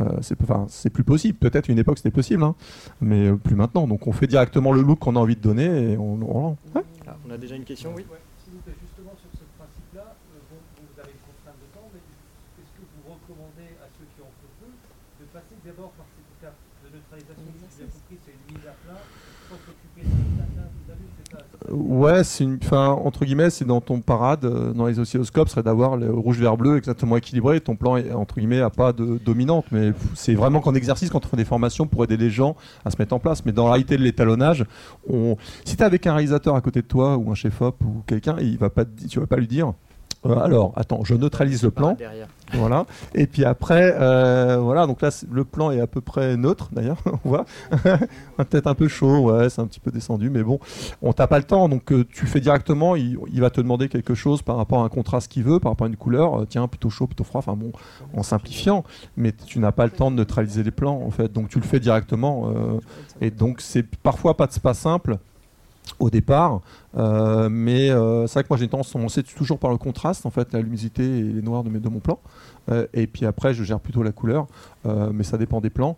[0.00, 1.38] Euh, c'est enfin, plus possible.
[1.38, 2.56] Peut-être une époque c'était possible, hein,
[3.00, 3.86] mais euh, plus maintenant.
[3.86, 6.18] Donc on fait directement le look qu'on a envie de donner et on.
[6.22, 8.04] on, ah, on a déjà une question, oui.
[8.42, 11.86] S'il vous plaît, justement sur ce principe-là, euh, bon, vous avez une contrainte de temps,
[11.94, 12.02] mais
[12.58, 14.70] est-ce que vous recommandez à ceux qui en font peu
[15.20, 18.74] de passer d'abord par cette étape de neutralisation Si j'ai compris, c'est une mise à
[18.84, 19.00] plat
[19.48, 23.64] sans s'occuper de la vous avez, c'est ça Ouais, c'est une, fin, entre guillemets, c'est
[23.64, 27.60] dans ton parade, euh, dans les oscilloscopes, serait d'avoir le rouge, vert, bleu exactement équilibré.
[27.60, 31.24] Ton plan, est, entre guillemets, a pas de dominante, mais c'est vraiment qu'en exercice, quand
[31.24, 33.44] on fait des formations pour aider les gens à se mettre en place.
[33.44, 34.64] Mais dans la réalité de l'étalonnage,
[35.08, 35.36] on...
[35.64, 38.36] si tu es avec un réalisateur à côté de toi ou un chef-op ou quelqu'un,
[38.40, 39.72] il va pas, tu vas pas lui dire
[40.26, 41.96] euh, alors, attends, je neutralise le plan.
[42.52, 42.86] Voilà.
[43.14, 44.86] Et puis après, euh, voilà.
[44.86, 46.98] Donc là, le plan est à peu près neutre, d'ailleurs.
[47.24, 47.44] on voit.
[48.36, 50.58] Peut-être un peu chaud, ouais, c'est un petit peu descendu, mais bon,
[51.02, 51.68] on t'a pas le temps.
[51.68, 52.96] Donc euh, tu fais directement.
[52.96, 55.86] Il, va te demander quelque chose par rapport à un contraste qu'il veut, par rapport
[55.86, 56.46] à une couleur.
[56.48, 57.40] tiens, plutôt chaud, plutôt froid.
[57.40, 57.72] Enfin bon,
[58.16, 58.84] en simplifiant.
[59.16, 61.32] Mais tu n'as pas le temps de neutraliser les plans, en fait.
[61.32, 62.52] Donc tu le fais directement.
[63.20, 65.18] et donc c'est parfois pas, pas simple
[65.98, 66.60] au départ.
[66.96, 70.26] Euh, mais euh, c'est vrai que moi j'ai tendance à commencer toujours par le contraste,
[70.26, 72.20] en fait, la luminosité et les noirs de, mes, de mon plan.
[72.70, 74.46] Euh, et puis après, je gère plutôt la couleur,
[74.84, 75.96] mais ça dépend des plans.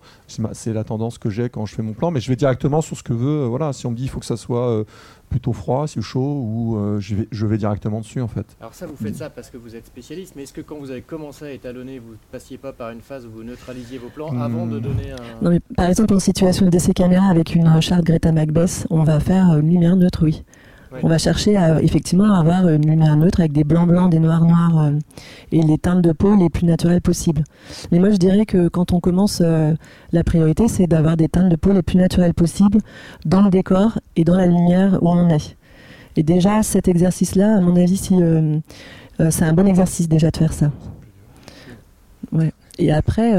[0.52, 2.10] C'est la tendance que j'ai quand je fais mon plan.
[2.10, 3.44] Mais je vais directement sur ce que veut.
[3.46, 4.84] voilà, si on me dit il faut que ça soit
[5.28, 8.46] plutôt froid, si chaud, ou je, vais, je vais directement dessus en fait.
[8.60, 10.90] Alors ça, vous faites ça parce que vous êtes spécialiste, mais est-ce que quand vous
[10.90, 14.08] avez commencé à étalonner, vous ne passiez pas par une phase où vous neutralisiez vos
[14.08, 14.82] plans avant de hmm.
[14.82, 15.42] donner un...
[15.42, 19.20] Non, mais par exemple, en situation d'essai caméra avec une charte Greta Macbeth, on va
[19.20, 20.44] faire une lumière neutre, oui.
[21.02, 24.44] On va chercher à effectivement avoir une lumière neutre avec des blancs blancs, des noirs
[24.44, 24.90] noirs euh,
[25.52, 27.44] et les teintes de peau les plus naturelles possibles.
[27.90, 29.74] Mais moi je dirais que quand on commence, euh,
[30.12, 32.78] la priorité c'est d'avoir des teintes de peau les plus naturelles possibles
[33.24, 35.56] dans le décor et dans la lumière où on est.
[36.16, 38.58] Et déjà cet exercice-là, à mon avis, euh,
[39.30, 40.70] c'est un bon exercice déjà de faire ça.
[42.78, 43.32] Et après,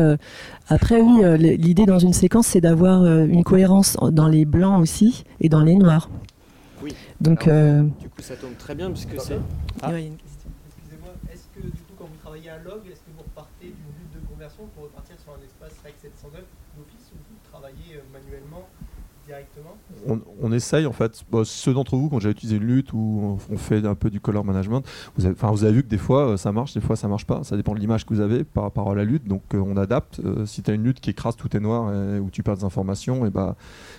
[0.69, 5.49] après oui, l'idée dans une séquence, c'est d'avoir une cohérence dans les blancs aussi et
[5.49, 6.09] dans les noirs.
[7.19, 9.39] Donc, euh, Du coup, ça tombe très bien puisque c'est.
[9.81, 9.91] Ah.
[9.97, 13.93] Excusez-moi, est-ce que du coup, quand vous travaillez à log, est-ce que vous repartez d'une
[13.99, 16.41] lutte de conversion pour repartir sur un espace REC 709
[16.77, 18.67] d'office ou vous travaillez euh, manuellement
[20.41, 21.23] on, essaye en fait.
[21.43, 24.45] ceux d'entre vous, quand j'ai utilisé une lutte ou on fait un peu du color
[24.45, 24.83] management,
[25.17, 27.25] vous avez, vous avez vu que des fois euh, ça marche, des fois ça marche
[27.25, 27.43] pas.
[27.43, 29.27] Ça dépend de l'image que vous avez par rapport à la lutte.
[29.27, 30.21] Donc on adapte.
[30.45, 32.63] si tu as une lutte qui écrase tout est noir et, où tu perds des
[32.63, 33.55] informations, et bah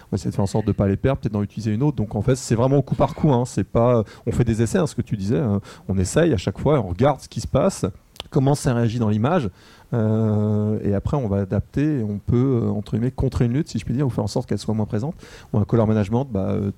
[0.09, 1.83] on va essayer de faire en sorte de pas les perdre, peut-être d'en utiliser une
[1.83, 1.97] autre.
[1.97, 3.31] Donc en fait, c'est vraiment coup par coup.
[3.33, 3.45] Hein.
[3.73, 5.39] Pas, on fait des essais, hein, ce que tu disais.
[5.39, 5.61] Hein.
[5.89, 7.85] On essaye à chaque fois, on regarde ce qui se passe,
[8.31, 9.51] comment ça réagit dans l'image.
[9.95, 12.01] Euh, et après, on va adapter.
[12.01, 14.25] Et on peut, euh, entre guillemets, contrer une lutte, si je puis dire, ou faire
[14.25, 15.15] en sorte qu'elle soit moins présente.
[15.53, 16.71] Ou un color management, bah, euh,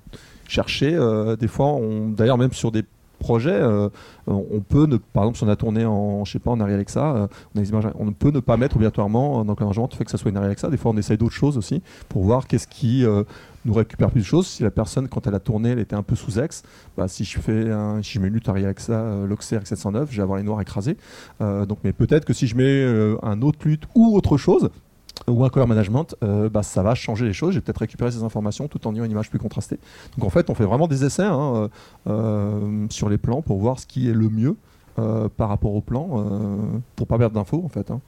[0.47, 0.97] chercher.
[1.39, 1.79] des fois,
[2.15, 2.83] d'ailleurs, même sur des
[3.19, 3.87] projet, euh,
[4.25, 7.29] on peut, par exemple, si on a tourné en, je sais pas, en Arial Alexa,
[7.55, 7.61] on,
[7.99, 10.69] on, peut ne pas mettre obligatoirement dans le fait que ça soit une Arial Alexa.
[10.69, 13.05] Des fois, on essaye d'autres choses aussi pour voir qu'est-ce qui
[13.65, 14.47] nous récupère plus de choses.
[14.47, 16.63] Si la personne, quand elle a tourné, elle était un peu sous ex,
[16.97, 17.65] bah, si je fais
[18.01, 20.97] si je mets une lutte Arial Alexa, Loxer 709, je vais avoir les noirs écrasés.
[21.39, 24.69] donc, mais peut-être que si je mets un autre lutte ou autre chose,
[25.27, 27.53] ou un color management, euh, bah, ça va changer les choses.
[27.53, 29.79] J'ai peut-être récupéré ces informations tout en ayant une image plus contrastée.
[30.17, 31.67] Donc en fait, on fait vraiment des essais hein, euh,
[32.07, 34.55] euh, sur les plans pour voir ce qui est le mieux
[35.37, 36.23] par rapport au plan,
[36.95, 37.89] pour pas perdre d'infos en fait.
[37.89, 38.01] Hein.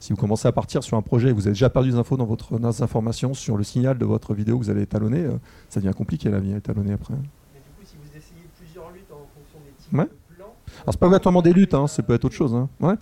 [0.00, 2.16] Si vous commencez à partir sur un projet et vous avez déjà perdu des infos
[2.16, 5.26] dans votre dans informations sur le signal de votre vidéo que vous allez étalonner,
[5.68, 7.14] ça devient compliqué la vie à étalonner après.
[7.14, 10.92] Mais du coup, si vous essayez plusieurs luttes en fonction des types de plans, alors
[10.92, 12.54] c'est pas obligatoirement des luttes, hein, ça peut être autre chose.
[12.54, 12.68] Hein.
[12.80, 12.94] Ouais.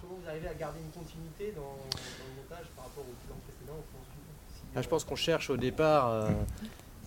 [4.74, 6.30] Ah, je pense qu'on cherche au départ euh,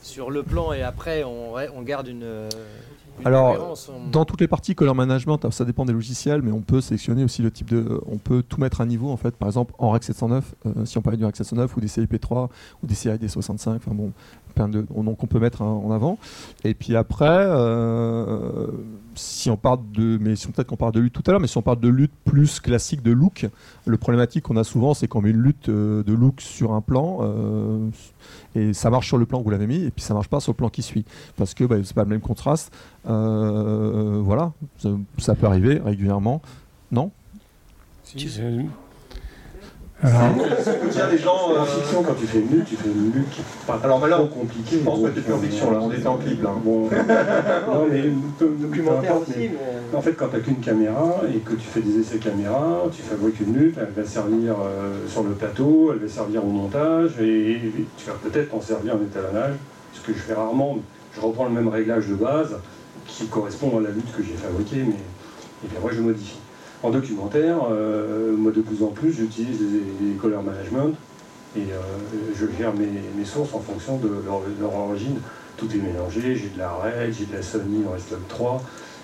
[0.02, 2.24] sur le plan et après on, on garde une.
[2.24, 2.50] Euh,
[3.24, 3.78] Alors,
[4.12, 7.42] dans toutes les parties color management, ça dépend des logiciels, mais on peut sélectionner aussi
[7.42, 8.02] le type de.
[8.08, 9.36] On peut tout mettre à niveau en fait.
[9.36, 12.50] Par exemple, en Rec 709, euh, si on parlait du Rec 709 ou des CIP3
[12.84, 14.12] ou des CID 65, enfin bon,
[14.56, 16.18] plein de donc on peut mettre en avant.
[16.64, 17.46] Et puis après,
[19.16, 21.48] si on parle de, mais si peut-être qu'on parle de lutte tout à l'heure, mais
[21.48, 23.48] si on parle de lutte plus classique de look,
[23.86, 26.82] le problématique qu'on a souvent, c'est qu'on met une lutte euh, de look sur un
[26.82, 27.90] plan euh,
[28.56, 30.40] et ça marche sur le plan que vous l'avez mis et puis ça marche pas
[30.40, 31.06] sur le plan qui suit
[31.38, 32.74] parce que bah, c'est pas le même contraste.
[33.08, 34.54] Euh, voilà,
[35.18, 36.42] ça, peut arriver régulièrement,
[36.92, 37.12] non?
[40.04, 41.52] Il y a des gens.
[41.58, 44.00] En fiction, quand tu fais une lutte, tu fais une lutte qui est pas Alors,
[44.00, 44.78] mais là, trop compliquée.
[44.80, 46.52] Je pense que t'es plus en euh, fiction là, on était en clip là.
[46.64, 46.90] Bon,
[47.74, 48.04] non, mais
[48.40, 49.50] Documentaire importe, aussi, mais-
[49.92, 52.84] mais- En fait, quand tu n'as qu'une caméra et que tu fais des essais caméra,
[52.92, 56.50] tu fabriques une lutte, elle va servir euh, sur le plateau, elle va servir au
[56.50, 57.62] montage et
[57.98, 59.54] tu vas peut-être en servir en étalonnage,
[59.94, 60.78] ce que je fais rarement.
[61.16, 62.58] Je reprends le même réglage de base
[63.08, 64.96] qui correspond à la lutte que j'ai fabriquée, mais
[65.64, 66.38] et bien moi je modifie.
[66.86, 70.94] En documentaire, euh, moi de plus en plus j'utilise des, des color management
[71.58, 71.82] et euh,
[72.36, 74.08] je gère mes, sources en fonction de
[74.62, 75.18] leur, origine.
[75.58, 78.62] Tout est mélangé, j'ai de la Red, j'ai de la Sony en S-Log 3,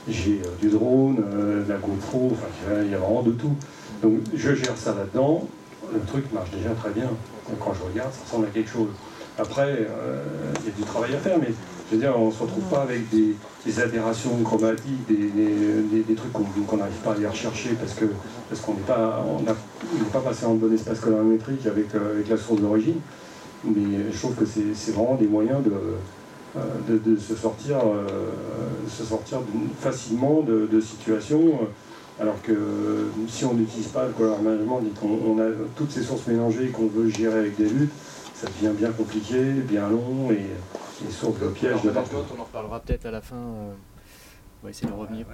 [0.07, 2.45] j'ai euh, du drone, de la GoPro, enfin
[2.85, 3.55] il y a- vraiment de tout.
[4.03, 5.47] Donc je gère ça là-dedans,
[5.91, 7.09] le truc marche déjà très bien.
[7.59, 8.89] Quand je regarde, ça ressemble à quelque chose.
[9.39, 9.87] Après,
[10.61, 11.49] il y a du travail à faire, mais
[11.89, 13.35] je veux dire, on ne se retrouve pas avec des,
[13.65, 17.93] des aberrations chromatiques, des, des- trucs qu'on n'arrive pas à aller rechercher parce
[18.49, 22.29] parce qu'on n'est pas, on on pas passé en bon espace colorimétrique avec, euh, avec
[22.29, 22.99] la source d'origine.
[23.63, 25.71] Mais je trouve que c'est vraiment des moyens de,
[26.57, 28.05] euh, de, se sortir, euh,
[28.89, 29.39] se sortir
[29.79, 31.51] facilement de, de situations.
[32.19, 32.53] Alors que
[33.27, 35.45] si on n'utilise pas le color et qu'on on a
[35.75, 37.93] toutes ces sources mélangées et qu'on veut gérer avec des luttes,
[38.35, 40.45] ça devient bien compliqué, bien long et,
[41.09, 42.15] source de pièges de partout.
[42.37, 43.35] on en reparlera peut-être à la fin.
[43.35, 43.73] euh,
[44.61, 45.25] On va essayer de revenir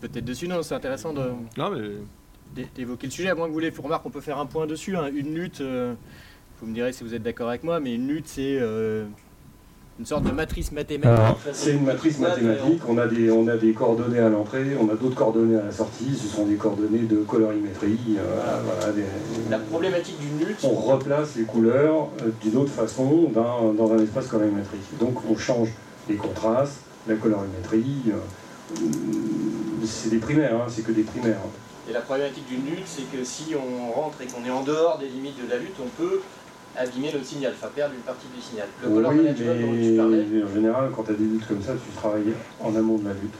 [0.00, 0.48] peut-être dessus.
[0.48, 1.88] Non, c'est intéressant de- Non mais.
[2.54, 3.28] d'é- d'évoquer le sujet.
[3.28, 4.96] À moins que vous voulez, remarque, on peut faire un point dessus.
[4.96, 5.08] hein.
[5.14, 5.94] Une lutte, euh,
[6.60, 9.06] vous me direz si vous êtes d'accord avec moi, mais une lutte, c'est euh,
[10.00, 11.20] une sorte de matrice mathématique.
[11.20, 14.88] Alors, C'est une matrice mathématique, on a, des, on a des coordonnées à l'entrée, on
[14.88, 17.98] a d'autres coordonnées à la sortie, ce sont des coordonnées de colorimétrie.
[18.16, 19.04] euh, voilà, des-
[19.50, 23.98] La problématique d'une lutte, on replace les couleurs euh, d'une autre façon dans, dans un
[23.98, 24.80] espace colorimétrique.
[24.98, 25.68] Donc on change
[26.08, 28.04] les contrastes, la colorimétrie.
[28.08, 28.76] euh,
[29.84, 31.40] c'est des primaires, hein, c'est que des primaires.
[31.88, 34.98] Et la problématique d'une lutte, c'est que si on rentre et qu'on est en dehors
[34.98, 36.20] des limites de la lutte, on peut
[36.76, 38.66] abîmer notre signal, enfin perdre une partie du signal.
[38.82, 41.62] Le color oui, management dont tu parlais, en général, quand tu as des luttes comme
[41.62, 43.34] ça, tu travailles en amont de la lutte.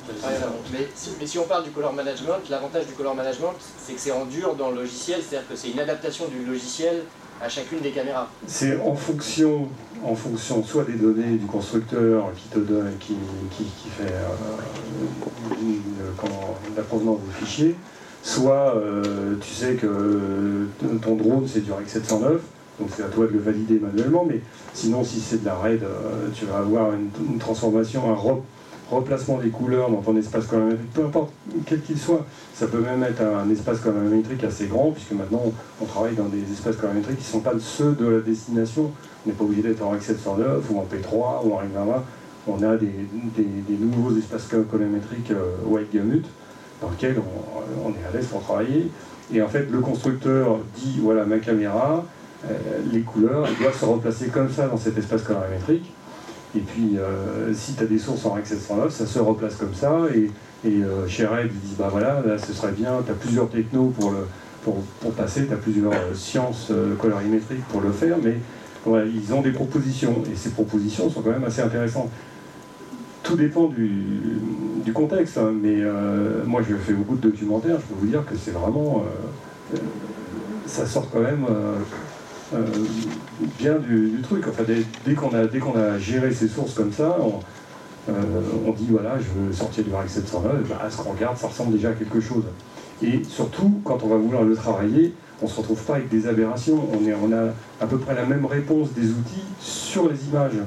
[0.72, 4.00] Mais, si, mais si on parle du color management, l'avantage du color management, c'est que
[4.00, 7.02] c'est en dur dans le logiciel, c'est-à-dire que c'est une adaptation du logiciel
[7.42, 8.28] à chacune des caméras.
[8.46, 9.68] C'est en fonction,
[10.04, 13.14] en fonction soit des données du constructeur qui te donne, qui,
[13.56, 15.80] qui, qui fait euh, une-
[16.18, 17.76] comment, la provenance des fichiers,
[18.22, 20.66] soit euh, tu sais que euh,
[21.02, 22.40] ton drone c'est du REC 709,
[22.80, 24.40] donc c'est à toi de le valider manuellement, mais
[24.72, 28.40] sinon si c'est de la RAID, euh, tu vas avoir une, transformation, un re-
[28.90, 31.32] replacement des couleurs dans ton espace colorimétrique, peu importe
[31.66, 32.24] quel qu'il soit.
[32.54, 35.42] Ça peut même être un espace colorimétrique assez grand, puisque maintenant
[35.80, 38.90] on travaille dans des espaces colorimétriques qui ne sont pas ceux de la destination.
[39.24, 42.04] On n'est pas obligé d'être en REC 709 ou en P3 ou en 20.
[42.48, 42.90] On a des,
[43.78, 46.24] nouveaux espaces colorimétriques euh, White Gamut
[46.80, 48.90] dans lesquels on, on est à l'aise pour travailler.
[49.32, 52.04] Et en fait, le constructeur dit voilà ma caméra,
[52.92, 55.92] les couleurs, doivent se replacer comme ça dans cet espace colorimétrique.
[56.57, 59.74] Et puis, euh, si tu as des sources en REC 709, ça se replace comme
[59.74, 59.98] ça.
[60.14, 60.31] Et,
[60.66, 63.48] et euh, chez Red, ils disent bah voilà, là ce serait bien, tu as plusieurs
[63.48, 64.26] technos pour, le,
[64.64, 68.35] pour, pour passer, tu as plusieurs euh, sciences euh, colorimétriques pour le faire, mais
[68.85, 70.22] voilà, ils ont des propositions.
[70.33, 72.11] Et ces propositions sont quand même assez intéressantes.
[73.22, 73.90] Tout dépend du,
[74.85, 78.24] du contexte, hein, mais euh, moi je fais beaucoup de documentaires, je peux vous dire
[78.24, 79.05] que c'est vraiment.
[79.05, 79.79] euh, euh,
[80.66, 81.46] ça sort quand même
[82.52, 82.64] euh,
[83.58, 84.44] bien du, truc.
[84.48, 87.40] Enfin, dès, qu'on a, qu'on a géré ces sources comme ça, on,
[88.10, 88.12] euh,
[88.66, 91.72] on dit voilà, je veux sortir du REC 709, bah, ce qu'on regarde, ça ressemble
[91.72, 92.44] déjà à quelque chose.
[93.02, 96.26] Et surtout, quand on va vouloir le travailler, on ne se retrouve pas avec des
[96.26, 96.86] aberrations.
[96.92, 100.58] On, est, on a à peu près la même réponse des outils sur les images,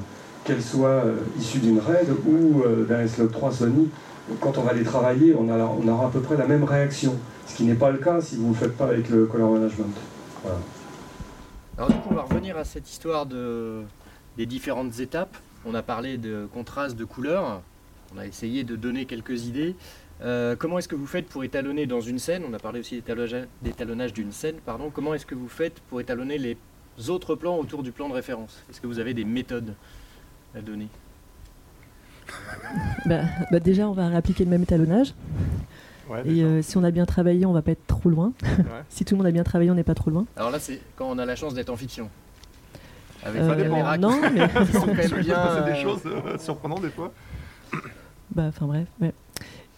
[0.44, 3.88] qu'elles soient euh, issues d'une RAID ou d'un S-Log 3 Sony.
[4.40, 7.14] Quand on va les travailler, on, a, on aura à peu près la même réaction.
[7.46, 9.52] Ce qui n'est pas le cas si vous ne le faites pas avec le color
[9.52, 9.94] management.
[10.42, 10.58] Voilà.
[11.76, 13.82] Alors du coup, on va revenir à cette histoire de,
[14.36, 15.36] des différentes étapes.
[15.66, 17.62] On a parlé de contraste de couleurs.
[18.14, 19.74] On a essayé de donner quelques idées.
[20.22, 22.44] Euh, comment est-ce que vous faites pour étalonner dans une scène?
[22.48, 24.56] On a parlé aussi d'étalonnage- d'étalonnage d'une scène.
[24.64, 24.90] Pardon.
[24.94, 26.56] Comment est-ce que vous faites pour étalonner les
[27.08, 28.62] autres plans autour du plan de référence?
[28.70, 29.74] Est-ce que vous avez des méthodes
[30.54, 30.86] à donner?
[33.06, 35.12] Bah, bah déjà, on va réappliquer le même étalonnage.
[36.10, 38.32] Ouais, Et euh, si on a bien travaillé, on va pas être trop loin.
[38.90, 40.26] si tout le monde a bien travaillé, on n'est pas trop loin.
[40.36, 42.08] Alors là, c'est quand on a la chance d'être en fiction.
[43.24, 45.64] Avec Euh, des non, mais qui sont quand même bien.
[45.64, 47.10] des euh, choses euh, surprenantes des fois.
[48.34, 49.12] Bah, enfin bref, ouais.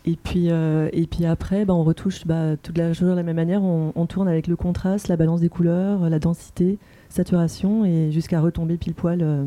[0.05, 3.23] Et puis, euh, et puis après, bah, on retouche bah, toute la chose de la
[3.23, 3.63] même manière.
[3.63, 8.41] On, on tourne avec le contraste, la balance des couleurs, la densité, saturation, et jusqu'à
[8.41, 9.45] retomber pile poil, euh,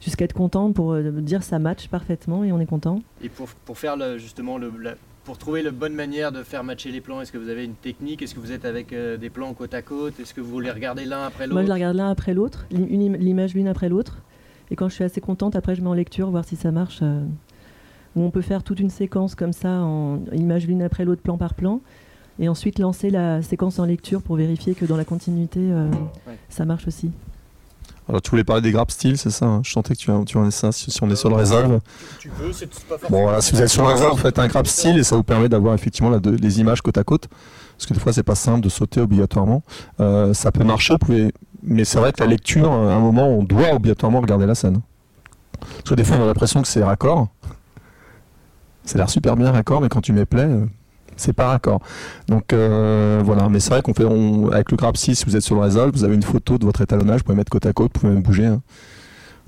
[0.00, 3.00] jusqu'à être content pour euh, dire ça match parfaitement et on est content.
[3.22, 6.64] Et pour, pour faire le- justement le, la- pour trouver la bonne manière de faire
[6.64, 8.22] matcher les plans, est-ce que vous avez une technique?
[8.22, 10.18] Est-ce que vous êtes avec euh, des plans côte à côte?
[10.18, 12.66] Est-ce que vous les regardez l'un après l'autre Moi, je les regarde l'un après l'autre,
[12.70, 14.18] l'image l'une après l'autre.
[14.70, 17.00] Et quand je suis assez contente, après, je mets en lecture, voir si ça marche.
[17.02, 17.24] euh,
[18.16, 21.54] on peut faire toute une séquence comme ça, en image l'une après l'autre, plan par
[21.54, 21.80] plan.
[22.38, 25.88] Et ensuite lancer la séquence en lecture pour vérifier que dans la continuité, euh,
[26.26, 26.36] Ouais.
[26.48, 27.10] ça marche aussi.
[28.08, 29.60] Alors, tu voulais parler des grappes style, c'est ça hein?
[29.64, 31.80] Je sentais que tu, tu en es ça, si, on est sur le résolve.
[32.18, 33.10] Tu peux, c'est pas forcément.
[33.10, 35.22] Bon, voilà, si vous êtes sur le vous faites un grab style et ça vous
[35.22, 37.28] permet d'avoir effectivement de- les images côte à côte.
[37.76, 39.62] Parce que des fois, c'est pas simple de sauter obligatoirement.
[40.00, 41.32] Euh, ça peut marcher, vous pouvez...
[41.62, 44.80] mais c'est vrai que la lecture, à un moment, on doit obligatoirement regarder la scène.
[45.60, 47.28] Parce que des fois, on a l'impression que c'est raccord.
[48.84, 50.66] Ça a l'air super bien raccord, mais quand tu mets play, euh,
[51.16, 51.80] c'est pas raccord.
[52.28, 54.04] Donc euh, voilà, mais c'est vrai qu'on fait,
[54.52, 56.64] avec le grab 6, si vous êtes sur le Resolve, vous avez une photo de
[56.64, 58.46] votre étalonnage, vous pouvez mettre côte à côte, vous pouvez même bouger.
[58.46, 58.60] hein.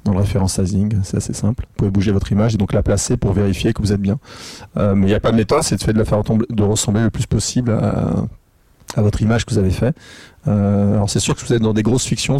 [0.05, 1.64] Dans le référence sizing, c'est assez simple.
[1.66, 4.18] Vous pouvez bouger votre image et donc la placer pour vérifier que vous êtes bien.
[4.77, 7.03] Euh, mais il n'y a pas de méthode, c'est de fait de la faire ressembler
[7.03, 8.27] le plus possible à,
[9.00, 9.96] votre image que vous avez fait.
[10.46, 12.37] Euh, alors c'est sûr que si vous êtes dans des grosses fictions,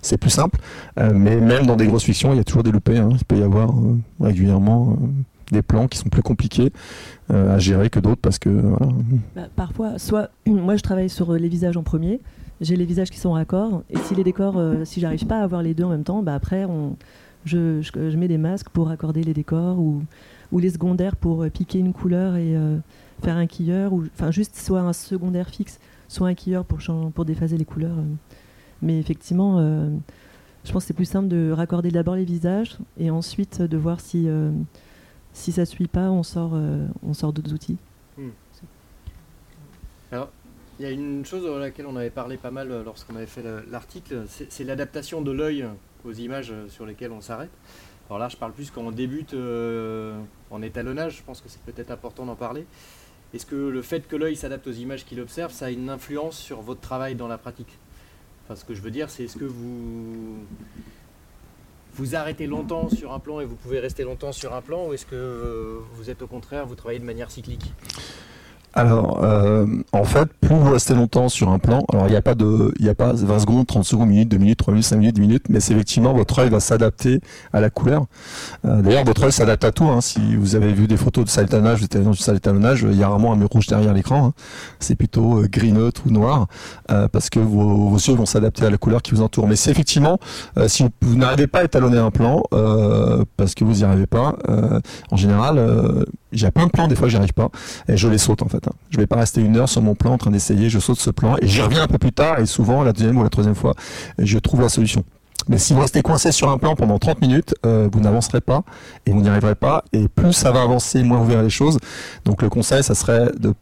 [0.00, 0.58] c'est plus simple,
[0.96, 2.96] mais même dans des grosses fictions, il y a toujours des loupés.
[2.96, 3.10] hein.
[3.12, 3.68] Il peut y avoir
[4.18, 4.96] régulièrement
[5.50, 6.72] des plans qui sont plus compliqués
[7.30, 8.50] euh, à gérer que d'autres parce que.
[9.34, 12.20] Bah, parfois, soit moi je travaille sur euh, les visages en premier,
[12.60, 15.42] j'ai les visages qui sont raccords, et si les décors, euh, si j'arrive pas à
[15.42, 16.96] avoir les deux en même temps, bah après on,
[17.44, 20.02] je, je- mets des masques pour raccorder les décors ou,
[20.52, 22.54] ou les secondaires pour euh, piquer une couleur et
[23.22, 25.78] faire un quilleur, ou enfin juste soit un secondaire fixe,
[26.08, 26.78] soit un quilleur pour,
[27.14, 27.96] pour déphaser les couleurs.
[28.80, 29.60] Mais effectivement,
[30.64, 34.00] je pense que c'est plus simple de raccorder d'abord les visages et ensuite de voir
[34.00, 34.28] si,
[35.32, 37.76] si ça suit pas, on sort, euh, on sort d'autres outils.
[40.78, 43.26] Il y a une chose sur laquelle on avait parlé pas mal euh, lorsqu'on avait
[43.26, 45.66] fait le- l'article, c'est l'adaptation de l'œil
[46.04, 47.50] aux images euh, sur lesquelles on s'arrête.
[48.08, 49.34] Alors là, je parle plus quand on débute
[50.50, 52.66] en étalonnage, je pense que c'est peut-être important d'en parler.
[53.32, 56.36] Est-ce que le fait que l'œil s'adapte aux images qu'il observe, ça a une influence
[56.36, 57.78] sur votre travail dans la pratique?
[58.44, 60.36] Enfin, ce que je veux dire, c'est est-ce que vous
[61.94, 64.94] vous arrêtez longtemps sur un plan et vous pouvez rester longtemps sur un plan, ou
[64.94, 67.72] est-ce que euh, vous êtes au contraire, vous travaillez de manière cyclique?
[68.74, 72.34] Alors, euh, en fait, plus vous longtemps sur un plan, alors il n'y a pas
[72.34, 75.14] de, il a pas 20 secondes, 30 secondes, minutes, 2 minutes, 3 minutes, 5 minutes,
[75.14, 77.20] 10 minutes, mais c'est effectivement votre œil va s'adapter
[77.52, 78.06] à la couleur.
[78.64, 79.84] Euh, D'ailleurs, votre œil s'adapte à tout.
[79.84, 80.00] hein.
[80.00, 82.86] Si vous avez vu des photos de salle d'étalonnage, vous êtes dans une salle d'étalonnage,
[82.90, 84.28] il y a rarement un mur rouge derrière l'écran.
[84.28, 84.32] hein.
[84.80, 86.46] C'est plutôt euh, gris neutre ou noir,
[87.12, 89.46] parce que vos, yeux vont s'adapter à la couleur qui vous entoure.
[89.48, 90.18] Mais c'est effectivement,
[90.66, 92.42] si vous, vous n'arrivez pas à étalonner un plan,
[93.36, 94.36] parce que vous n'y arrivez pas,
[95.10, 95.58] en général,
[96.32, 97.50] j'ai plein de plans, des fois j'y arrive pas,
[97.88, 98.66] et je les saute en fait.
[98.66, 98.72] hein.
[98.90, 101.10] Je vais pas rester une heure sur mon plan en train d'essayer, je saute ce
[101.10, 103.54] plan, et j'y reviens un peu plus tard, et souvent la deuxième ou la troisième
[103.54, 103.74] fois,
[104.18, 105.04] je trouve la solution.
[105.48, 108.62] Mais si vous restez coincé sur un plan pendant 30 minutes, euh, vous n'avancerez pas
[109.06, 109.82] et vous n'y arriverez pas.
[109.92, 111.78] Et plus ça va avancer, moins vous verrez les choses.
[112.24, 113.52] Donc le conseil, ça serait de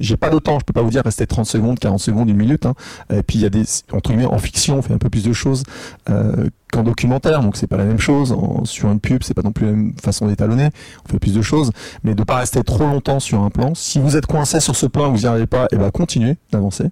[0.00, 2.36] j'ai pas de temps, je peux pas vous dire rester 30 secondes, 40 secondes, une
[2.36, 2.66] minute.
[2.66, 2.74] Hein.
[3.10, 5.24] Et puis il y a des entre guillemets en fiction, on fait un peu plus
[5.24, 5.62] de choses
[6.10, 8.32] euh, qu'en documentaire, donc c'est pas la même chose.
[8.32, 10.68] En- sur une pub, c'est pas non plus la même façon d'étalonner.
[11.06, 11.70] On fait plus de choses,
[12.04, 13.74] mais de pas rester trop longtemps sur un plan.
[13.74, 16.90] Si vous êtes coincé sur ce plan, vous y arrivez pas, et ben continuez d'avancer.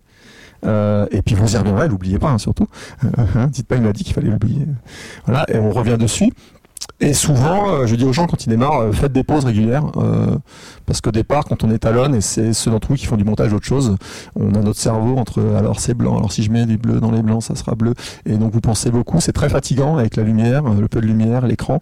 [0.64, 2.66] Euh, et puis vous y reviendrez, l'oubliez pas hein, surtout.
[3.48, 4.66] Dites pas il m'a dit qu'il fallait l'oublier.
[5.26, 6.32] Voilà, et on revient dessus.
[7.04, 9.84] Et souvent, euh, je dis aux gens quand ils démarrent, euh, faites des pauses régulières,
[9.98, 10.38] euh,
[10.86, 13.52] parce qu'au départ, quand on étalonne, et c'est ceux d'entre vous qui font du montage
[13.52, 13.96] autre chose,
[14.36, 17.10] on a notre cerveau entre alors c'est blanc, alors si je mets du bleu dans
[17.10, 17.92] les blancs, ça sera bleu,
[18.24, 21.46] et donc vous pensez beaucoup, c'est très fatigant avec la lumière, le peu de lumière,
[21.46, 21.78] l'écran,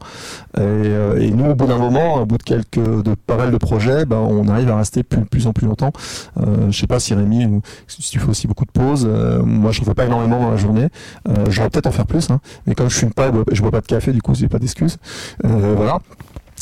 [0.57, 3.53] et, euh, et nous, au bout d'un moment, au bout de quelques, de pas mal
[3.53, 5.93] de projets, ben, on arrive à rester plus, plus en plus longtemps.
[6.41, 9.71] Euh, je sais pas si Rémi, si tu fais aussi beaucoup de pauses, euh, moi
[9.71, 10.89] je ne fais pas énormément dans la journée,
[11.29, 13.81] euh, j'aurais peut-être en faire plus, hein, mais comme je fume pas, je bois pas
[13.81, 14.99] de café, du coup j'ai pas d'excuses.
[15.44, 15.98] Euh, voilà.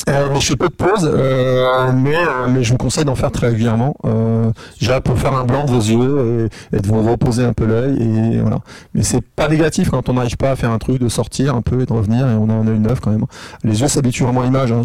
[0.09, 3.47] Euh, mais je fais peu de pauses, euh, mais, je vous conseille d'en faire très
[3.47, 3.95] régulièrement.
[4.05, 7.65] Euh, déjà pour faire un blanc de vos yeux et, de vous reposer un peu
[7.65, 8.59] l'œil et voilà.
[8.93, 11.61] Mais c'est pas négatif quand on n'arrive pas à faire un truc, de sortir un
[11.61, 13.25] peu et de revenir et on a un œil neuf quand même.
[13.63, 14.71] Les yeux s'habituent vraiment à l'image.
[14.71, 14.81] Hein,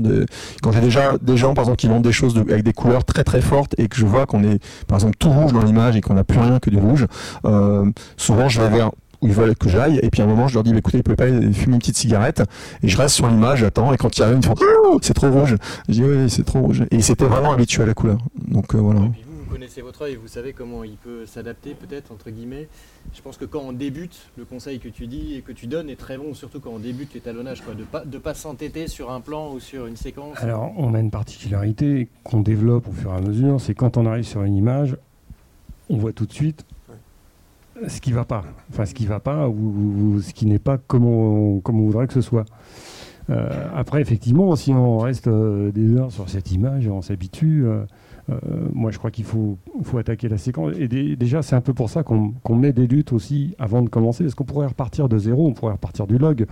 [0.63, 3.25] quand j'ai déjà des gens par exemple qui montrent des choses avec des couleurs très
[3.25, 6.01] très fortes et que je vois qu'on est par exemple tout rouge dans l'image et
[6.01, 7.07] qu'on n'a plus rien que du rouge,
[8.17, 8.91] souvent je vais vers
[9.23, 9.99] où ils veulent que j'aille.
[10.03, 11.79] Et puis à un moment je leur dis bah, écoutez vous pouvez pas fumer une
[11.79, 12.43] petite cigarette.
[12.83, 13.93] Et je reste sur l'image j'attends.
[13.93, 15.57] Et quand ils arrivent ils font Oh, c'est trop rouge.
[15.89, 16.83] Je dis oui c'est trop rouge.
[16.91, 18.19] Et ils s'étaient vraiment habitués à la couleur.
[18.49, 19.01] Donc euh, voilà.
[19.01, 22.31] Et puis vous, vous connaissez votre œil, vous savez comment il peut s'adapter, peut-être, entre
[22.31, 22.69] guillemets.
[23.15, 25.89] Je pense que quand on débute, le conseil que tu dis et que tu donnes
[25.89, 29.11] est très bon, surtout quand on débute l'étalonnage, quoi, de pas, de pas s'entêter sur
[29.11, 30.37] un plan ou sur une séquence.
[30.39, 34.07] Alors, on a une particularité qu'on développe au fur et à mesure, c'est quand on
[34.07, 34.97] arrive sur une image,
[35.89, 36.65] on voit tout de suite
[37.87, 41.05] ce qui va pas, enfin ce qui va pas ou, ce qui n'est pas comme
[41.05, 42.45] on, voudrait que ce soit.
[43.29, 47.65] Euh, après, effectivement, si on reste euh, des heures sur cette image, on s'habitue.
[47.67, 47.85] euh,
[48.73, 49.59] moi, je crois qu'il faut,
[49.97, 50.75] attaquer la séquence.
[50.79, 53.89] Et dé- déjà, c'est un peu pour ça qu'on met des luttes aussi avant de
[53.89, 56.47] commencer, parce qu'on pourrait repartir de zéro, on pourrait repartir du log.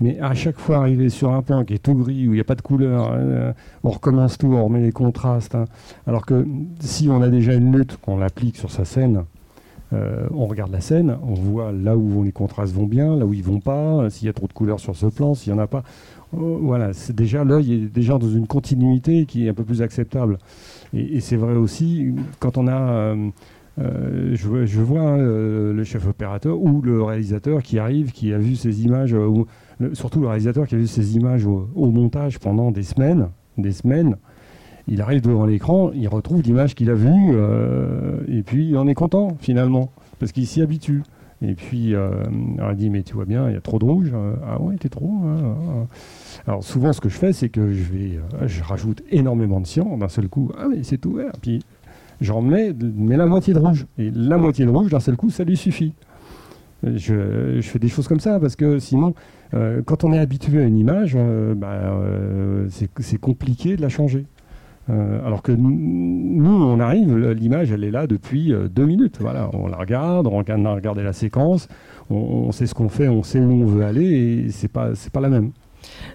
[0.00, 2.40] Mais à chaque fois arriver sur un plan qui est tout gris, où il n'y
[2.40, 3.18] a pas de couleur,
[3.82, 5.54] on recommence tout, on remet les contrastes.
[5.54, 5.64] hein.
[6.06, 6.46] Alors que
[6.80, 9.24] si on a déjà une lutte, qu'on l'applique sur sa scène,
[9.92, 13.34] euh, on regarde la scène, on voit là où les contrastes vont bien, là où
[13.34, 15.58] ils vont pas, s'il y a trop de couleurs sur ce plan, s'il y en
[15.58, 15.82] a pas.
[16.34, 19.82] Euh, voilà, c'est déjà l'œil est déjà dans une continuité qui est un peu plus
[19.82, 20.38] acceptable.
[20.94, 23.30] Et, c'est vrai aussi quand on a, euh,
[23.80, 28.56] euh, je, vois- hein, le, chef opérateur ou le réalisateur qui arrive, qui a vu
[28.56, 29.46] ces images, ou
[29.92, 33.28] surtout le réalisateur qui a vu ces images au, au montage pendant des semaines,
[33.58, 34.16] des semaines.
[34.90, 38.86] Il arrive devant l'écran, il retrouve l'image qu'il a vue, euh, et puis il en
[38.88, 41.02] est content finalement, parce qu'il s'y habitue.
[41.42, 42.10] Et puis, euh,
[42.58, 44.10] alors il dit, mais tu vois bien, il y a trop de rouge.
[44.12, 45.10] Euh, ah ouais, t'es trop.
[45.24, 45.86] hein, ah.
[46.46, 49.66] Alors souvent, ce que je fais, c'est que je vais, euh, je rajoute énormément de
[49.66, 50.50] cyan d'un seul coup.
[50.58, 51.32] Ah mais c'est tout vert.
[51.40, 51.62] Puis
[52.20, 52.74] j'en mets,
[53.08, 53.86] la moitié de rouge.
[53.96, 55.94] Et la moitié de rouge, d'un seul coup, ça lui suffit.
[56.82, 59.14] Je, je fais des choses comme ça parce que sinon,
[59.84, 61.16] quand on est habitué à une image,
[61.56, 61.94] bah,
[62.68, 64.24] c'est compliqué de la changer.
[64.88, 69.18] Euh, alors que nous, nous, on arrive, l'image, elle est là depuis euh, deux minutes.
[69.20, 71.68] Voilà, on la regarde, on regarde- on a regardé la séquence,
[72.08, 74.94] on, on sait ce qu'on fait, on sait où on veut aller, et c'est pas,
[74.94, 75.50] c'est pas la même.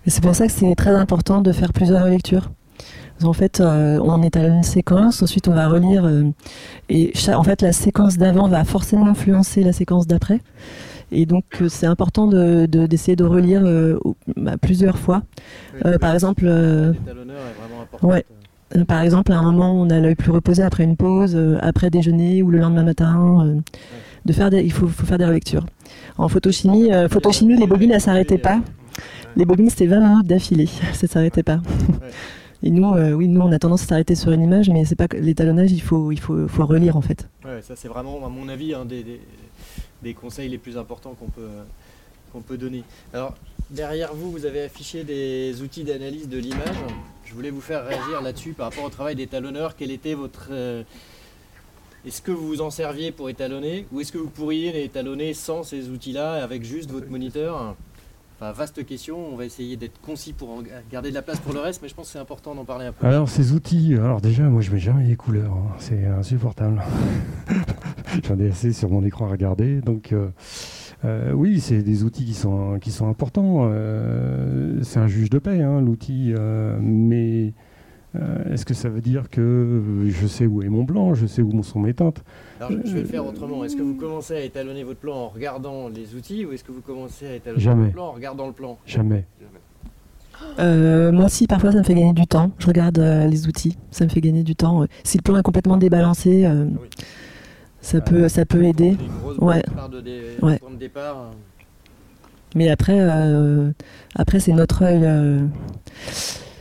[0.05, 2.51] Et c'est pour ça que c'est très important de faire plusieurs lectures.
[3.21, 6.23] Qu'en fait, euh, on étalonne une séquence, ensuite on va relire, euh,
[6.89, 10.41] et en fait la séquence d'avant va forcément influencer la séquence d'après.
[11.13, 13.97] Et donc c'est important de- de- d'essayer de, relire euh,
[14.35, 15.21] bah, plusieurs fois.
[15.85, 18.07] Euh, par exemple, euh, L'étalonneur est vraiment important.
[18.09, 18.25] ouais.
[18.75, 21.57] Euh, par exemple, à un moment, on a l'œil plus reposé après une pause, euh,
[21.61, 23.45] après déjeuner ou le lendemain matin.
[23.45, 23.55] euh,
[24.25, 25.67] de faire il faut, faire des relectures.
[26.17, 28.59] En photochimie, photochimie, les bobines, elles s'arrêtaient pas.
[29.35, 30.67] Les bobines, c'était 20 minutes d'affilée.
[30.93, 31.59] Ça s'arrêtait pas.
[32.63, 35.05] Et nous, oui, nous, on a tendance à s'arrêter sur une image, mais c'est pas
[35.13, 37.29] l'étalonnage, il faut, il faut, relire en fait.
[37.43, 39.21] Ouais, ça c'est vraiment, à mon avis, un des, des-
[40.01, 41.47] des conseils les plus importants qu'on peut,
[42.33, 42.83] qu'on peut donner.
[43.13, 43.35] Alors,
[43.69, 46.77] derrière vous, vous avez affiché des outils d'analyse de l'image.
[47.25, 49.75] Je voulais vous faire réagir là-dessus par rapport au travail d'étalonneur.
[49.75, 50.47] Quel était votre...
[50.51, 50.83] euh,
[52.05, 55.63] est-ce que vous vous en serviez pour étalonner ou est-ce que vous pourriez étalonner sans
[55.63, 57.75] ces outils-là, avec juste votre moniteur?
[58.37, 60.61] Enfin, vaste question, on va essayer d'être concis pour
[60.91, 62.85] garder de la place pour le reste, mais je pense que c'est important d'en parler
[62.85, 63.07] un peu.
[63.07, 65.75] Alors ces outils, alors déjà moi je mets jamais les couleurs, hein.
[65.79, 66.83] c'est insupportable.
[68.27, 70.29] J'en ai assez sur mon écran à regarder, donc euh,
[71.05, 73.69] euh, oui c'est des outils qui sont qui sont importants.
[73.71, 77.53] euh, c'est un juge de paix hein, l'outil, euh, mais
[78.15, 81.41] euh, est-ce que ça veut dire que je sais où est mon blanc, je sais
[81.41, 82.23] où sont mes teintes?
[82.59, 83.63] Alors je, je vais le faire autrement.
[83.65, 86.71] Est-ce que vous commencez à étalonner votre plan en regardant les outils ou est-ce que
[86.71, 87.81] vous commencez à étalonner Jamais.
[87.83, 88.77] votre plan en regardant le plan?
[88.85, 89.25] Jamais.
[90.59, 92.51] Euh, moi aussi, parfois, ça me fait gagner du temps.
[92.59, 94.85] Je regarde euh, les outils, ça me fait gagner du temps.
[95.03, 96.87] Si le plan est complètement débalancé, euh, oui.
[97.85, 98.91] Ça, peut, ça peut aider.
[98.91, 99.61] Des Ouais.
[99.91, 100.59] de Ouais.
[100.71, 101.31] de départ.
[102.55, 103.71] Mais après, euh,
[104.15, 105.01] après c'est notre œil.
[105.03, 105.41] euh,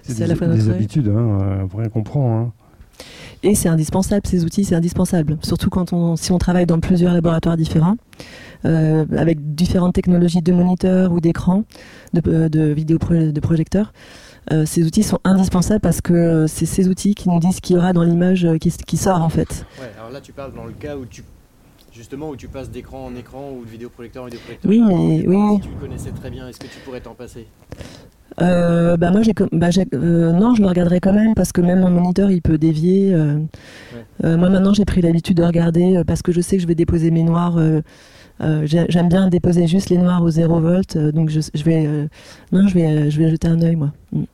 [0.03, 0.75] C'est à des, la fois des notre œil.
[0.77, 2.39] habitudes, hein, après on comprend.
[2.41, 2.53] hein.
[3.43, 5.37] Et c'est indispensable, ces outils, c'est indispensable.
[5.43, 7.97] Surtout quand on, si on travaille dans plusieurs laboratoires différents,
[8.64, 11.64] euh, avec différentes technologies de moniteurs ou d'écran,
[12.14, 13.93] de, de vidéo de projecteurs.
[14.53, 17.61] Euh, ces outils sont indispensables parce que euh, c'est ces outils qui nous disent ce
[17.61, 19.64] qu'il y aura dans l'image euh, qui, qui sort en fait.
[19.80, 21.22] Ouais, alors là tu parles dans le cas où tu
[21.92, 24.68] justement où tu passes d'écran en écran ou de vidéoprojecteur en vidéoprojecteur.
[24.70, 25.55] Oui, mais- oui.
[25.57, 27.47] Si tu le connaissais très bien, est-ce que tu pourrais t'en passer?
[28.42, 31.80] Euh, bah moi j'ai bah, euh, non je le regarderai quand même parce que même
[31.82, 33.38] mon moniteur il peut dévier euh,
[34.24, 37.12] moi maintenant j'ai pris l'habitude de regarder parce que je sais que je vais déposer
[37.12, 37.57] mes noirs
[38.64, 42.09] j'ai- j'aime bien déposer juste les noirs au 0 volt donc je, je vais
[42.51, 44.24] non je vais je vais jeter un œil moi Mm.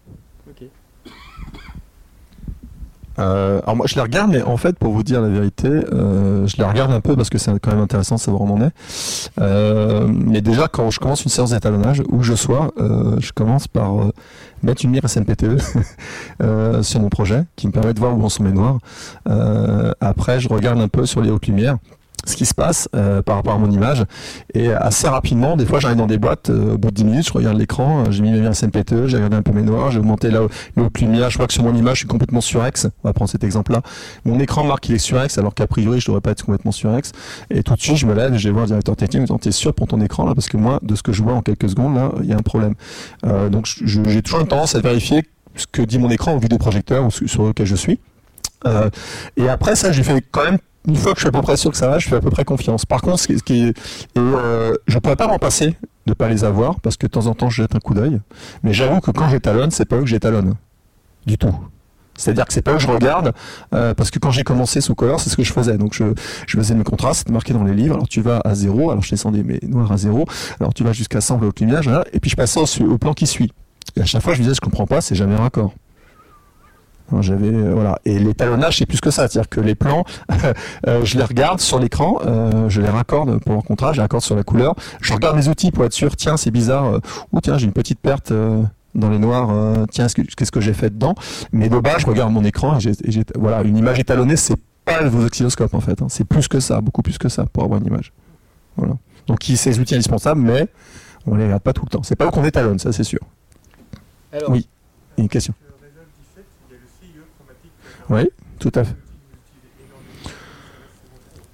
[3.21, 6.47] Euh, alors moi je les regarde, mais en fait pour vous dire la vérité, euh,
[6.47, 8.55] je les regarde un peu parce que c'est quand même intéressant de savoir où on
[8.55, 8.73] en est.
[9.41, 13.69] Euh, mais déjà quand je commence une séance d'étalonnage, où je sois, euh, je commence
[13.69, 14.13] par euh,
[14.63, 15.57] mettre une mire SMPTE
[16.43, 18.79] euh, sur mon projet, qui me permet de voir où en sont mes noirs.
[20.01, 21.77] Après je regarde un peu sur les hautes lumières
[22.27, 24.05] ce qui se passe euh, par rapport à mon image.
[24.55, 27.27] Et assez rapidement des fois j'arrive dans des boîtes euh, au bout de 10 minutes
[27.29, 29.91] je regarde l'écran euh, j'ai mis mes miens SMPTE j'ai regardé un peu mes noirs
[29.91, 30.41] j'ai augmenté la
[30.77, 32.87] les hautes lumières je vois que sur mon image je suis complètement surex.
[33.05, 33.83] On va prendre cet exemple là
[34.25, 37.13] mon écran marque qu'il est surex alors qu'a priori je devrais pas être complètement surex.
[37.51, 39.53] Et tout de suite je me lève je vais voir le directeur technique me t'es
[39.53, 40.35] sûr pour ton écran là?
[40.35, 42.37] Parce que moi de ce que je vois en quelques secondes là il y a
[42.37, 42.75] un problème.
[43.25, 45.25] Euh, donc j'ai toujours tendance à vérifier
[45.57, 47.99] ce que dit mon écran au sur sur lequel je suis.
[48.67, 48.91] Euh,
[49.37, 50.59] et après ça j'ai fait quand même
[50.89, 52.21] une fois que je suis à peu près sûr que ça va, je fais à
[52.21, 52.87] peu près confiance.
[52.87, 53.79] Par contre, ce qui, est,
[54.19, 55.77] euh, pourrais pas m'en passer
[56.07, 58.21] de pas les avoir parce que de temps en temps je jette un coup d'œil.
[58.63, 60.55] Mais j'avoue que quand j'étalonne, c'est pas eux que j'étalonne
[61.27, 61.55] du tout.
[62.17, 63.33] C'est-à-dire que c'est pas eux que je regarde,
[63.75, 65.79] euh, parce que quand j'ai commencé sous color, c'est ce que je faisais.
[65.79, 66.05] Donc je,
[66.47, 67.95] faisais mes contrastes, c'était marqué dans les livres.
[67.95, 70.27] Alors tu vas à zéro, alors je descendais mes noirs à zéro,
[70.61, 73.15] alors tu vas jusqu'à 100 au luminage, voilà, et puis je passais au, au plan
[73.15, 73.53] qui suit.
[73.97, 75.73] Et à chaque fois, je me disais, je comprends pas, c'est jamais raccord.
[77.11, 80.05] Alors, J'avais euh, voilà et l'étalonnage c'est plus que ça, c'est-à-dire que les plans,
[80.87, 84.03] euh, je les regarde sur l'écran, euh, je les raccorde pour leur contraste, je les
[84.03, 84.75] raccorde sur la couleur.
[85.01, 87.01] Je regarde mes outils pour être sûr, tiens c'est bizarre,
[87.33, 88.33] ou tiens j'ai une petite perte
[88.95, 91.15] dans les noirs, euh, tiens est-ce que- qu'est-ce que j'ai fait dedans?
[91.53, 95.25] Mais de base je regarde mon écran et voilà une image étalonnée c'est pas vos
[95.25, 96.07] oscilloscopes en fait, hein.
[96.09, 98.13] c'est plus que ça, beaucoup plus que ça pour avoir une image.
[98.77, 98.95] Voilà.
[99.27, 100.69] Donc il- ces outils indispensables, mais
[101.27, 102.03] on les regarde pas tout le temps.
[102.03, 103.21] C'est pas eux qu'on étalonne, ça c'est sûr.
[104.33, 104.67] Alors, Oui.
[105.19, 105.53] Une question.
[108.11, 108.97] Oui, tout à fait.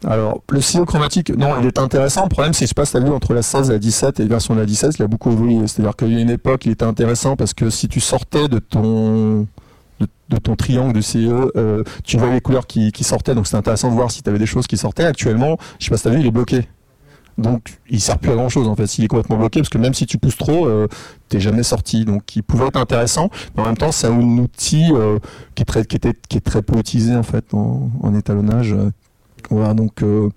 [0.05, 2.25] Alors, le silo chromatique, non, il est intéressant.
[2.25, 4.23] Le problème, c'est que je passe la vue entre la 16 et la 17 et
[4.25, 5.67] la version de la 16, il a beaucoup évolué.
[5.67, 8.59] C'est-à-dire qu'il y a une époque, il était intéressant parce que si tu sortais de
[8.59, 9.47] ton
[10.29, 13.89] de, ton triangle de CE, euh, tu voyais les couleurs qui, sortaient, donc c'était intéressant
[13.89, 15.05] de voir si tu avais des choses qui sortaient.
[15.05, 16.69] Actuellement, je sais pas si vu, il est bloqué.
[17.39, 18.87] Donc, il sert plus à grand chose en fait.
[18.87, 20.89] S'il est complètement bloqué, parce que même si tu pousses trop, euh,
[21.29, 22.05] t'es jamais sorti.
[22.05, 25.19] Donc, il pouvait être intéressant, mais en même temps, c'est un outil euh,
[25.55, 28.75] qui, est très, qui, était, qui est très peu utilisé en fait en, en étalonnage.
[29.51, 30.31] Voilà, donc euh,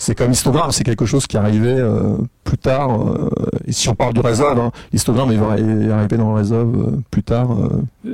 [0.00, 2.90] c'est comme histogramme, c'est quelque chose qui arrivait euh, plus tard.
[3.00, 3.28] euh,
[3.66, 7.00] et si on parle du Resolve, hein, l'histogramme est est arrivé dans le Resolve euh,
[7.10, 7.56] plus tard.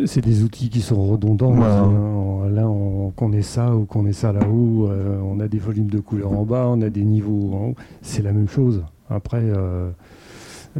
[0.05, 1.53] C'est des outils qui sont redondants.
[1.53, 1.79] Voilà.
[1.81, 2.51] hein.
[2.51, 4.91] Là, on- qu'on ait ça ou qu'on ait ça là-haut,
[5.25, 7.75] on a des volumes de couleurs en bas, on a des niveaux en haut.
[8.03, 8.83] C'est la même chose.
[9.09, 9.43] Après,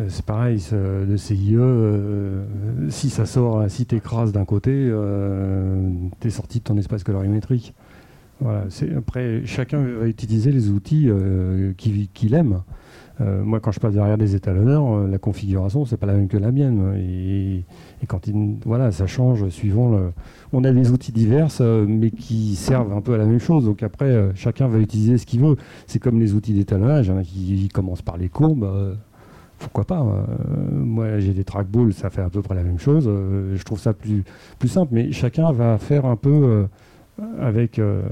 [0.09, 2.45] c'est pareil, ce- le CIE, euh,
[2.91, 5.91] si ça sort, si t'écrases d'un côté, euh,
[6.21, 7.73] t'es sorti de ton espace colorimétrique.
[8.41, 8.67] Voilà,
[8.97, 12.63] après, chacun va utiliser les outils euh, qu'il aime.
[13.21, 16.29] Euh, moi, quand je passe derrière des étalonneurs, euh, la configuration, c'est pas la même
[16.29, 16.95] que la mienne.
[16.99, 17.65] Et,
[18.07, 20.13] quand il, voilà, ça change suivant le.
[20.53, 21.49] On a des outils divers,
[21.89, 23.65] mais qui servent un peu à la même chose.
[23.65, 25.57] Donc après, chacun va utiliser ce qu'il veut.
[25.87, 27.07] C'est comme les outils d'étalonnage.
[27.07, 28.97] Il a qui commencent par les courbes.
[29.59, 30.25] pourquoi pas euh,
[30.73, 33.05] Moi, j'ai des trackballs, ça fait à peu près la même chose.
[33.07, 34.25] je trouve ça plus,
[34.59, 34.93] plus simple.
[34.95, 36.67] Mais chacun va faire un peu.
[37.41, 38.03] Avec, euh,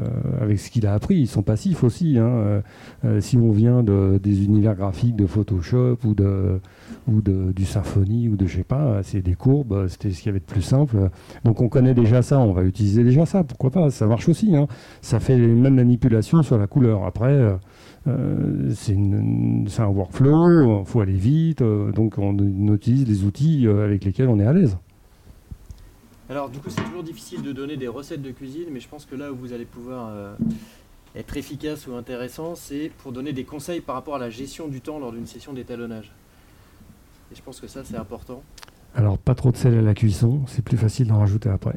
[0.41, 2.19] avec ce qu'il a appris, ils sont passifs aussi.
[2.19, 2.27] hein.
[2.27, 2.61] Euh,
[3.05, 6.61] euh, si on vient de, des univers graphiques de Photoshop ou, de,
[7.07, 10.27] ou de, du Symfony ou de je sais pas, c'est des courbes, c'était ce qu'il
[10.27, 11.11] y avait de plus simple.
[11.45, 14.57] Donc on connaît déjà ça, on va utiliser déjà ça, pourquoi pas, ça marche aussi.
[14.57, 14.67] hein.
[15.03, 17.05] Ça fait les mêmes manipulations sur la couleur.
[17.05, 17.55] Après, euh,
[18.07, 23.67] euh, c'est un workflow, il faut aller vite, euh, donc on, on utilise les outils
[23.67, 24.77] avec lesquels on est à l'aise.
[26.31, 29.05] Alors du coup c'est toujours difficile de donner des recettes de cuisine, mais je pense
[29.05, 30.35] que là où vous allez pouvoir euh,
[31.15, 34.81] être efficace ou intéressant, c'est pour donner des conseils par rapport à la gestion du
[34.81, 36.13] temps lors d'une session d'étalonnage.
[37.31, 38.43] Et je pense que ça c'est important.
[38.97, 41.77] Alors, pas trop de sel à la cuisson, c'est plus facile d'en rajouter après.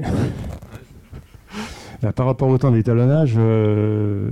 [2.04, 4.32] Là, par rapport au temps d'étalonnage, euh,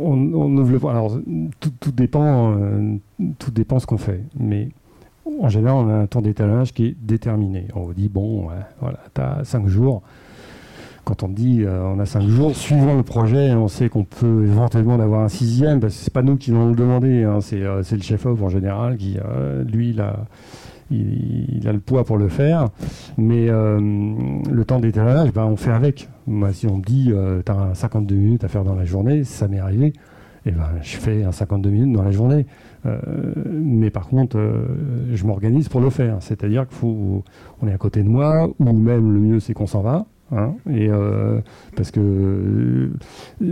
[0.00, 0.16] on,
[0.56, 0.88] ouvre le.
[0.88, 1.18] Alors,
[1.60, 2.96] tout, tout dépend, euh,
[3.38, 4.22] tout dépend ce qu'on fait.
[4.38, 4.70] Mais
[5.26, 7.68] en général, on a un temps d'étalonnage qui est déterminé.
[7.74, 8.48] On vous dit, bon,
[8.80, 10.02] voilà, tu as 5 jours.
[11.04, 14.44] Quand on dit euh, on a 5 jours, suivant le projet, on sait qu'on peut
[14.44, 17.62] éventuellement en avoir un sixième, parce que c'est pas nous qui l'avons demandé, hein, c'est
[17.62, 22.68] euh, le chef-op en général qui, euh, lui, il a, le poids pour le faire.
[23.18, 26.08] Mais le temps d'étalonnage, ben, on fait avec.
[26.26, 27.12] Moi, si on me dit
[27.44, 29.92] tu as 52 minutes à faire dans la journée, ça m'est arrivé,
[30.46, 32.46] et ben, je fais un 52 minutes dans la journée.
[32.86, 32.98] Euh,
[33.50, 34.66] mais par contre, euh,
[35.14, 36.18] je m'organise pour le faire.
[36.20, 37.24] C'est-à-dire qu'il faut,
[37.62, 40.06] on est à côté de moi, ou même le mieux, c'est qu'on s'en va.
[40.32, 41.40] hein, et euh,
[41.76, 42.92] parce que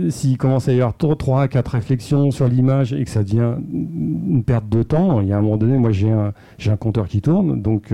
[0.09, 3.55] s'il commence à y avoir 3 à 4 réflexions sur l'image et que ça devient
[3.71, 6.77] une perte de temps, il y a un moment donné, moi j'ai un, j'ai un
[6.77, 7.93] compteur qui tourne, donc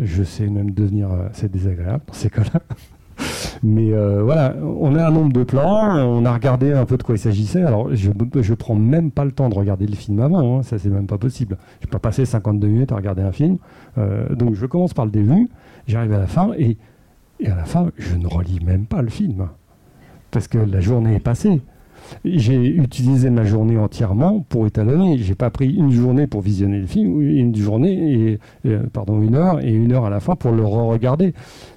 [0.00, 2.60] je sais même devenir assez désagréable dans ces cas-là.
[3.62, 7.02] Mais euh, voilà, on a un nombre de plans, on a regardé un peu de
[7.02, 7.62] quoi il s'agissait.
[7.62, 8.10] Alors, je
[8.40, 11.06] je prends même pas le temps de regarder le film avant, hein, ça c'est même
[11.06, 11.58] pas possible.
[11.80, 13.58] Je peux pas passer 52 minutes à regarder un film.
[13.98, 15.48] Euh, donc, je commence par le début,
[15.86, 16.76] j'arrive à la fin et
[17.46, 19.48] à la fin, je ne relis même pas le film
[20.30, 21.60] parce que la journée est passée.
[22.24, 25.18] J'ai utilisé ma journée entièrement pour étalonner.
[25.18, 29.64] J'ai pas pris une journée pour visionner le film, une journée et, pardon une heure
[29.64, 31.34] et une heure à la fin pour le re-regarder.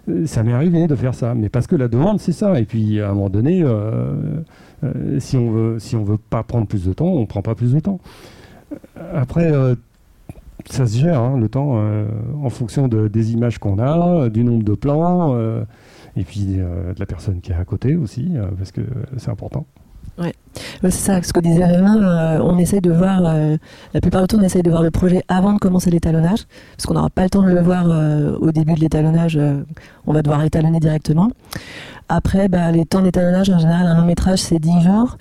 [0.10, 2.60] Euh, Ça m'est arrivé de faire ça, mais parce que la demande c'est ça.
[2.60, 4.42] Et puis à un moment donné, euh,
[4.84, 7.56] euh, si on veut si on veut pas prendre plus de temps, on prend pas
[7.56, 8.00] plus de temps.
[9.14, 9.52] Après.
[10.70, 11.78] ça se gère, hein, le temps,
[12.42, 15.38] en fonction de, des images qu'on a, du nombre de plans,
[16.16, 18.82] et puis de la personne qui est à côté aussi, parce que
[19.18, 19.66] c'est important.
[20.20, 20.34] Ouais,
[20.84, 23.58] c'est ça, ce que disait euh, on essaye de voir, euh,
[23.96, 26.42] la plupart du temps, on essaye de voir le projet avant de commencer l'étalonnage,
[26.78, 29.40] parce qu'on n'aura pas le temps de le voir euh, au début de l'étalonnage,
[30.06, 31.32] on va devoir étalonner directement.
[32.10, 35.18] Après, bah, les temps d'étalonnage, en général, un long métrage, c'est 10 jours.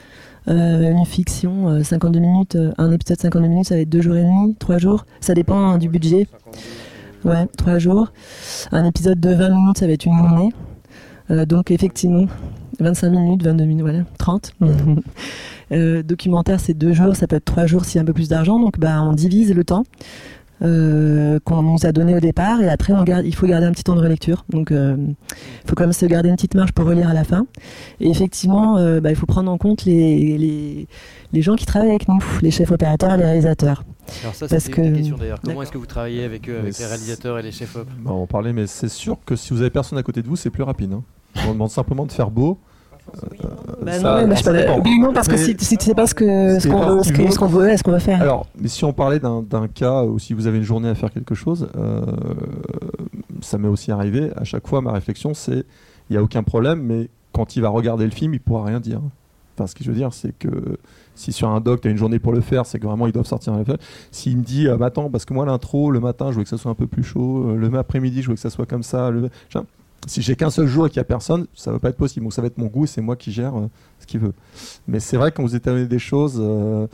[0.49, 4.25] Une fiction, euh, 52 minutes, un épisode 52 minutes, ça va être 2 jours et
[4.25, 6.27] demi, 3 jours, ça dépend hein, du budget.
[7.25, 8.09] Ouais, 3 jours.
[8.73, 10.53] Un épisode de 20 minutes, ça va être une journée.
[11.47, 12.27] Donc effectivement,
[12.81, 14.53] 25 minutes, 22 minutes, voilà, 30.
[15.73, 18.13] Euh, documentaire, c'est 2 jours, ça peut être 3 jours s'il y a un peu
[18.13, 18.59] plus d'argent.
[18.61, 19.85] Donc bah, on divise le temps
[20.63, 23.73] euh, qu'on nous a donné au départ et après on garde, il faut garder un
[23.73, 24.45] petit temps de relecture.
[24.51, 27.25] Donc euh, il faut quand même se garder une petite marge pour relire à la
[27.25, 27.47] fin.
[28.01, 30.87] Et effectivement, euh, bah, il faut prendre en compte les, les,
[31.33, 33.83] les gens qui travaillent avec nous, les chefs opérateurs, les réalisateurs.
[34.23, 35.41] Alors ça, c'est que- une question d'ailleurs.
[35.43, 37.89] Comment est-ce que vous travaillez avec eux, avec Mais les réalisateurs et les chefs op?
[38.05, 40.29] Bah, on en parlait, mais c'est sûr que si vous avez personne à côté de
[40.29, 40.93] vous, c'est plus rapide.
[40.93, 41.03] hein.
[41.49, 42.59] On demande simplement de faire beau.
[43.83, 44.53] Bah, ça- non, mais ça
[45.13, 47.91] parce que Mais- si, si tu sais pas ce qu'on ce qu'on veut, ce qu'on
[47.93, 48.23] veut faire.
[48.23, 50.95] Alors, mais si on parlait d'un d'un cas où si vous avez une journée à
[50.95, 52.01] faire quelque chose, euh,
[53.41, 54.31] ça m'est aussi arrivé.
[54.37, 55.65] À chaque fois, ma réflexion, c'est
[56.11, 58.81] il n'y a aucun problème, mais quand il va regarder le film, il pourra rien
[58.81, 59.01] dire.
[59.57, 60.49] Enfin, ce que je veux dire, c'est que
[61.15, 63.13] si sur un doc, tu as une journée pour le faire, c'est que vraiment ils
[63.13, 63.77] doivent sortir un film.
[64.11, 66.49] S'il me dit, ah, bah, attends, parce que moi, l'intro, le matin, je veux que
[66.49, 68.83] ça soit un peu plus chaud, euh, le après-midi, je veux que ça soit comme
[68.83, 69.11] ça.
[69.11, 69.29] Le...
[70.07, 72.25] Si j'ai qu'un seul jour et qu'il n'y a personne, ça va pas être possible.
[72.25, 73.69] Donc ça va être mon goût et c'est moi qui gère euh,
[74.01, 74.33] ce qu'il veut.
[74.89, 76.89] Mais c'est vrai quand vous étalonnez des choses, euh,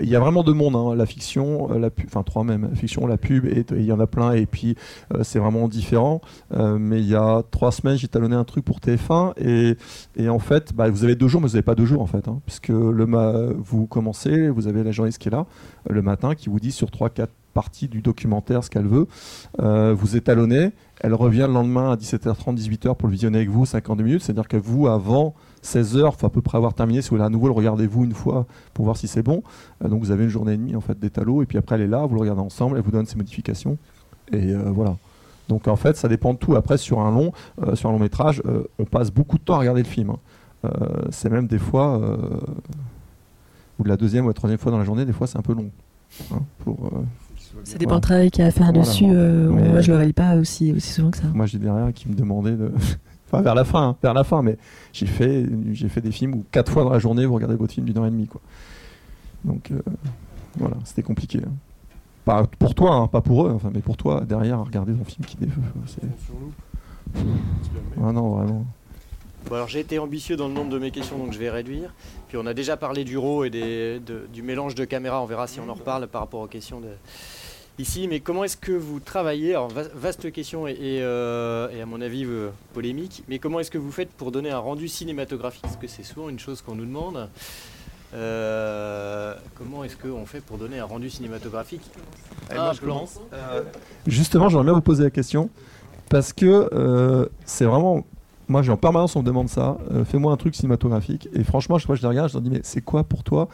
[0.00, 2.68] il y a vraiment deux mondes, hein, la fiction, euh, la pub, enfin trois même,
[2.70, 4.76] la fiction, la pub, et il y en a plein, et puis
[5.12, 6.20] euh, c'est vraiment différent.
[6.52, 9.76] Euh, mais il y a trois semaines, j'ai talonné un truc pour TF1, et,
[10.16, 12.06] et en fait, bah, vous avez deux jours, mais vous n'avez pas deux jours en
[12.06, 13.04] fait, hein, puisque le
[13.58, 15.46] vous commencez, vous avez la journaliste qui est là
[15.88, 19.06] le matin, qui vous dit sur trois, quatre parties du documentaire ce qu'elle veut,
[19.58, 24.02] vous étalonnez, elle revient le lendemain à 17h30, 18h pour le visionner avec vous, 52
[24.02, 25.34] minutes, c'est-à-dire que vous, avant
[25.64, 28.04] 16h, il faut à peu près avoir terminé, si vous voulez à nouveau le regardez-vous
[28.04, 29.42] une fois pour voir si c'est bon.
[29.82, 31.82] Euh, donc vous avez une journée et demie en fait d'étalo et puis après elle
[31.82, 33.78] est là, vous le regardez ensemble, elle vous donne ses modifications
[34.32, 34.96] et euh, voilà.
[35.48, 36.54] Donc en fait ça dépend de tout.
[36.54, 38.42] Après sur un long, euh, sur un long métrage,
[38.78, 40.10] on passe beaucoup de temps à regarder le film.
[40.10, 40.70] hein.
[41.10, 42.00] C'est même des fois
[43.78, 45.42] ou de la deuxième ou la troisième fois dans la journée, des fois c'est un
[45.42, 45.70] peu long.
[46.32, 46.90] hein, pour,
[47.64, 48.80] Ça dépend du travail qu'il y a à faire Voilà.
[48.80, 49.04] dessus.
[49.08, 51.24] euh, Moi, je le réveille pas aussi, aussi souvent que ça.
[51.34, 52.72] moi j'ai derrière qui me demandait de
[53.26, 54.56] enfin vers la fin hein, vers la fin mais
[54.92, 57.72] j'ai fait j'ai fait des films où quatre fois dans la journée vous regardez votre
[57.72, 58.40] film d'une heure et demie quoi.
[59.44, 59.80] Donc euh,
[60.56, 61.50] voilà c'était compliqué hein.
[62.24, 65.04] pas pour toi hein, pas pour eux enfin mais pour toi derrière à regarder ton
[65.04, 65.48] film qui dé-
[65.86, 66.02] c'est
[68.02, 68.64] ah non vraiment.
[69.48, 71.92] Bon, alors j'ai été ambitieux dans le nombre de mes questions, donc je vais réduire.
[72.28, 75.26] Puis on a déjà parlé du RAW et des- de- du mélange de caméras, on
[75.26, 76.88] verra si on en reparle par rapport aux questions de...
[77.78, 78.08] ici.
[78.08, 81.86] Mais comment est-ce que vous travaillez Alors va- vaste question et, et, euh, et à
[81.86, 85.62] mon avis euh, polémique, mais comment est-ce que vous faites pour donner un rendu cinématographique
[85.62, 87.28] Parce que c'est souvent une chose qu'on nous demande.
[88.14, 91.82] Euh, comment est-ce qu'on fait pour donner un rendu cinématographique
[92.54, 92.80] moi, Un je
[94.06, 95.50] justement j'aimerais bien vous poser la question
[96.10, 98.04] parce que euh, c'est vraiment
[98.46, 101.76] moi j'ai en permanence on me demande ça euh, fais-moi un truc cinématographique et franchement
[101.78, 103.48] chaque fois que je les regarde je leur dis mais c'est quoi pour toi?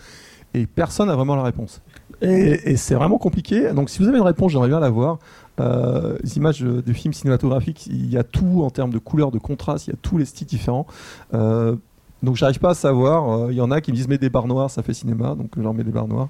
[0.52, 1.80] Et personne n'a vraiment la réponse
[2.22, 5.18] et, c'est vraiment compliqué donc si vous avez une réponse j'aimerais bien la voir
[5.60, 9.30] Euh, les images euh, de films cinématographiques il y a tout en termes de couleurs
[9.30, 10.86] de contraste il y a tous les styles différents
[11.34, 11.76] Euh,
[12.22, 14.30] donc j'arrive pas à savoir Euh, il y en a qui me disent mets des
[14.30, 16.28] barres noires ça fait cinéma donc je leur mets des barres noires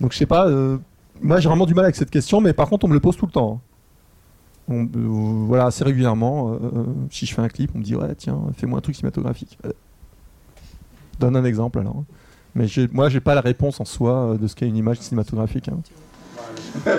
[0.00, 0.46] donc je sais pas
[1.20, 3.16] moi j'ai vraiment du mal avec cette question mais par contre on me le pose
[3.16, 3.60] tout le temps hein.
[4.68, 6.56] Voilà, assez régulièrement,
[7.10, 9.58] si je fais un clip, on me dit ouais tiens, fais-moi un truc cinématographique.
[11.18, 12.04] Donne un exemple alors.
[12.54, 15.68] Mais moi j'ai pas la réponse en soi euh, de ce qu'est une image cinématographique.
[15.68, 15.78] hein.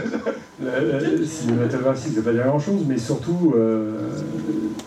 [0.64, 4.12] La, la- la cinématographie, pas dire grand-chose, mais surtout, euh,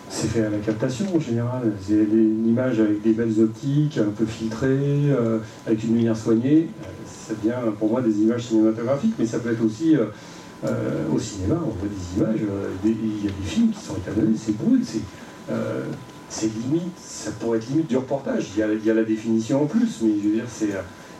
[0.08, 1.72] c'est fait à la captation en général.
[1.84, 6.68] C'est une image avec des belles optiques, un peu filtrées, euh, avec une lumière soignée.
[7.06, 9.96] Ça devient pour moi des images cinématographiques, mais ça peut être aussi
[11.12, 12.40] au cinéma, on voit des images,
[12.84, 15.00] il y a des films qui sont étalonnés, c'est brut, c'est
[16.28, 18.46] c'est limite, ça pourrait être limite du reportage.
[18.56, 20.68] Il y a, il y a la définition en plus, mais je veux dire, c'est.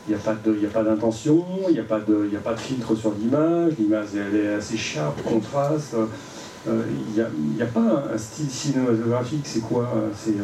[0.07, 2.95] il n'y a pas d'intention, il n'y a, pas de- y a pas de filtre
[2.95, 5.95] sur l'image, l'image elle est assez sharp, contraste.
[6.67, 7.13] euh, Il
[7.55, 10.43] n'y a, a pas un style cinématographique, c'est quoi C'est euh,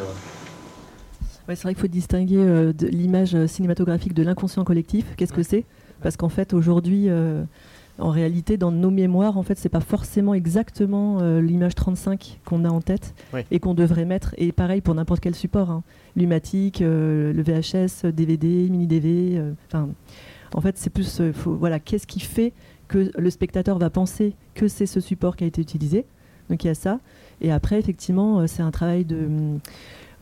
[1.48, 5.06] Ouais, c'est vrai qu'il faut distinguer euh, l'image cinématographique de l'inconscient collectif.
[5.18, 5.66] Qu'est-ce que c'est?
[6.02, 7.08] Parce qu'en fait, aujourd'hui,
[8.00, 12.66] en réalité, dans nos mémoires, en fait, c'est pas forcément exactement euh, l'image 35 qu'on
[12.66, 13.42] a en tête Oui.
[13.52, 14.34] et qu'on devrait mettre.
[14.38, 15.84] Et pareil pour n'importe quel support, hein.
[16.16, 19.38] l'umatique, euh, le VHS, DVD, mini DV.
[19.38, 19.54] euh,
[20.54, 22.54] en fait, c'est plus, euh, faut- voilà, qu'est-ce qui fait
[22.88, 26.06] que le spectateur va penser que c'est ce support qui a été utilisé.
[26.50, 27.00] Donc il y a ça.
[27.40, 29.60] Et après, effectivement, euh, c'est un travail de hum,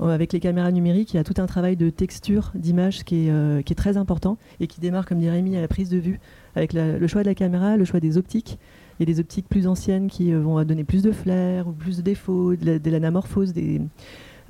[0.02, 3.64] avec les caméras numériques, il y a tout un travail de texture, d'image qui, est,
[3.66, 6.22] qui est très important et qui démarre, comme dit Rémi, à la prise de vue,
[6.56, 8.60] avec le choix de la caméra, le choix des optiques.
[9.00, 11.98] Il y a des optiques plus anciennes qui vont donner plus de flair ou plus
[11.98, 13.82] de défauts, de l'anamorphose, des,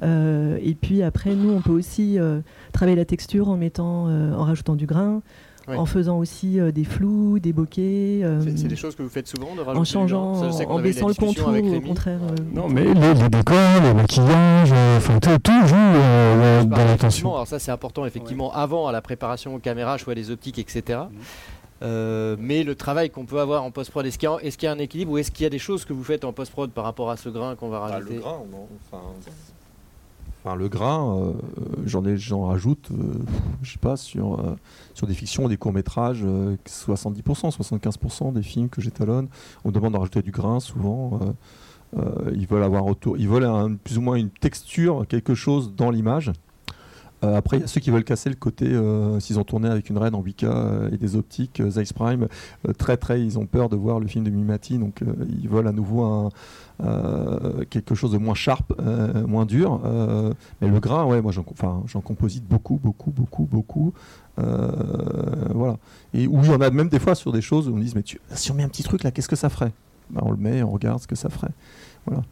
[0.02, 2.18] et puis après, nous, on peut aussi
[2.72, 5.22] travailler la texture en mettant, en rajoutant du grain,
[5.78, 8.22] en faisant aussi euh, des flous, des bokeh.
[8.24, 11.50] Euh, c'est des choses que vous faites souvent de En changeant, en baissant le contour,
[11.50, 12.20] au contraire.
[12.24, 17.34] Euh, non, mais les, décors, les maquillages, enfin, tout, tout joue dans l'attention.
[17.34, 21.00] Alors ça, c'est important, effectivement, avant, à la préparation aux caméras, choix des optiques, etc.
[21.82, 22.38] Mhm.
[22.40, 25.18] mais le travail qu'on peut avoir en post-prod, est-ce qu'il y, a un équilibre ou
[25.18, 27.30] est-ce qu'il y a des choses que vous faites en post-prod par rapport à ce
[27.30, 28.16] grain qu'on va bah, rajouter?
[28.16, 28.42] Le grain,
[28.92, 29.04] enfin,
[30.44, 31.34] Enfin, le grain, euh,
[31.86, 33.20] j'en ai, j'en rajoute, euh,
[33.62, 34.56] je sais pas, sur, euh,
[34.94, 36.24] sur des fictions, des courts métrages,
[36.66, 39.28] 70%, 75% des films que j'étalonne,
[39.66, 41.20] on me demande de rajouter du grain souvent.
[42.34, 46.32] ils veulent avoir autour, ils veulent plus ou moins une texture, quelque chose dans l'image.
[47.22, 48.66] Après, il y a ceux qui veulent casser le côté,
[49.20, 52.28] s'ils ont tourné avec une reine en 8K et des optiques, Zeiss Prime,
[52.78, 55.02] très très, ils ont peur de voir le film de Mimati, donc
[55.42, 56.32] ils veulent à nouveau
[56.82, 59.82] euh, quelque chose de moins sharp, euh, moins dur.
[59.84, 63.94] Euh, mais le grain, ouais, moi j'en composite beaucoup, beaucoup, beaucoup, beaucoup.
[64.38, 65.78] voilà.
[66.14, 68.04] Et où il en a même des fois sur des choses où on dit, mais
[68.04, 69.74] tu, si on met un petit truc là, qu'est-ce que ça ferait?
[70.10, 71.52] Ben, On le met, on regarde ce que ça ferait.
[72.06, 72.24] Voilà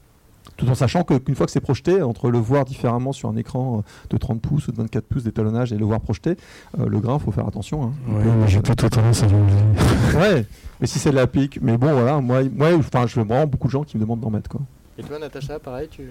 [0.58, 3.84] tout en sachant qu'une fois que c'est projeté, entre le voir différemment sur un écran
[4.10, 6.36] de 30 pouces ou de 24 pouces d'étalonnage et le voir projeté,
[6.78, 7.84] le grain, faut faire attention.
[7.84, 7.92] Hein.
[8.08, 9.28] Oui, mais j'ai plutôt tendance à
[10.18, 10.46] Ouais,
[10.82, 13.48] mais si c'est de la pique, mais bon, voilà, moi, moi enfin, je veux vraiment
[13.48, 14.50] beaucoup de gens qui me demandent d'en mettre.
[14.50, 14.62] Quoi.
[14.98, 16.04] Et toi, Natacha, pareil, tu.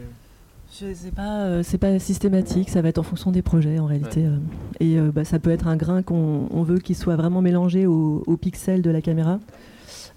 [0.72, 3.86] Je sais pas, euh, c'est pas systématique, ça va être en fonction des projets en
[3.86, 4.26] réalité.
[4.26, 4.36] Euh.
[4.80, 8.22] et euh, bah, ça peut être un grain qu'on veut qu'il soit vraiment mélangé aux
[8.26, 9.38] au pixels de la caméra,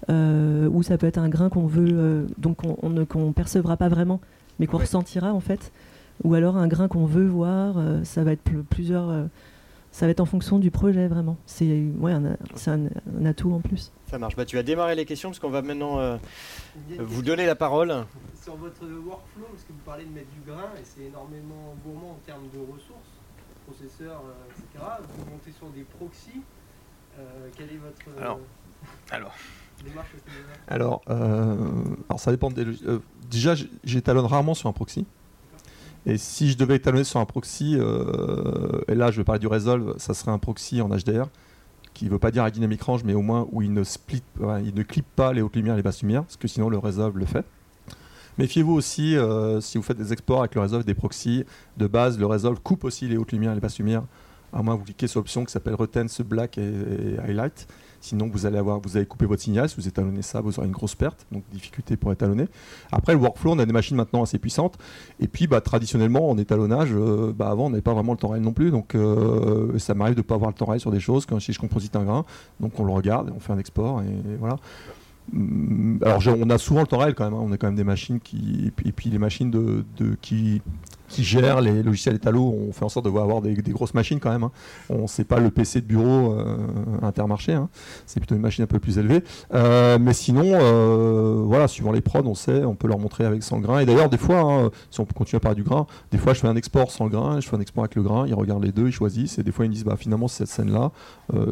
[0.08, 4.20] ou ça peut être un grain qu'on veut, donc on, ne qu'on percevra pas vraiment,
[4.58, 5.72] mais qu'on ressentira en fait.
[6.24, 9.28] Ou alors un grain qu'on veut voir, ça va être plusieurs
[9.92, 11.36] ça va être en fonction du projet vraiment.
[11.46, 12.36] C'est ouais, un,
[12.66, 13.92] un, atout en plus.
[14.06, 14.36] Ça marche.
[14.36, 16.16] Bah, tu vas démarrer les questions parce qu'on va maintenant euh,
[16.98, 18.06] vous donner la parole.
[18.40, 22.12] Sur votre workflow, parce que vous parlez de mettre du grain et c'est énormément gourmand
[22.12, 23.10] en termes de ressources,
[23.66, 24.84] processeurs, euh, etc.
[25.18, 26.40] Vous montez sur des proxys.
[27.18, 28.40] Euh, quelle est votre alors,
[29.10, 29.34] alors.
[30.68, 32.64] Alors, alors, ça dépend des
[33.30, 33.54] déjà,
[33.84, 35.06] j'étalonne rarement sur un proxy.
[36.06, 39.46] Et si je devais étalonner sur un proxy, euh, et là je vais parler du
[39.46, 41.28] Resolve, ça serait un proxy en HDR,
[41.92, 44.22] qui ne veut pas dire à dynamic range, mais au moins où il ne, split,
[44.88, 47.26] clip pas les hautes lumières et les basses lumières, parce que sinon le Resolve le
[47.26, 47.44] fait.
[48.38, 51.44] Méfiez-vous aussi, euh, si vous faites des exports avec le Resolve, des proxys,
[51.76, 54.04] de base, le Resolve coupe aussi les hautes lumières et les basses lumières,
[54.54, 57.68] à moins que vous cliquez sur l'option qui s'appelle Retense Black et Highlight.
[58.00, 59.68] Sinon, vous allez avoir, vous couper votre signal.
[59.68, 62.46] Si vous étalonnez ça, vous aurez une grosse perte, donc difficulté pour étalonner.
[62.92, 64.78] Après, le workflow, on a des machines maintenant assez puissantes.
[65.20, 68.28] Et puis, bah, traditionnellement, en étalonnage, euh, bah, avant, on n'avait pas vraiment le temps
[68.28, 68.70] réel non plus.
[68.70, 71.26] Donc, euh, ça m'arrive de ne pas avoir le temps réel sur des choses.
[71.26, 72.24] Quand si je composite un grain,
[72.58, 74.00] donc on le regarde on fait un export.
[74.02, 74.56] Et, voilà.
[75.34, 77.34] Hum, alors, on a souvent le temps réel quand même.
[77.34, 77.42] Hein.
[77.42, 79.84] On a quand même des machines qui, et puis, les machines de
[80.22, 80.62] qui
[81.10, 82.54] qui gère les logiciels étalos.
[82.68, 84.44] On fait en sorte de avoir des, grosses machines quand même.
[84.44, 84.52] Hein.
[84.88, 86.56] On sait pas le PC de bureau euh,
[87.02, 87.52] intermarché.
[87.52, 87.68] Hein.
[88.06, 89.22] C'est plutôt une machine un peu plus élevée.
[89.52, 93.42] Euh, mais sinon, euh, voilà, suivant les prods, on sait, on peut leur montrer avec
[93.42, 93.80] sans grain.
[93.80, 96.40] Et d'ailleurs, des fois, hein, si on continue à parler du grain, des fois, je
[96.40, 98.26] fais un export sans le grain, je fais un export avec le grain.
[98.26, 99.38] Ils regardent les deux, ils choisissent.
[99.38, 100.92] Et des fois, ils me disent, bah finalement, cette scène-là,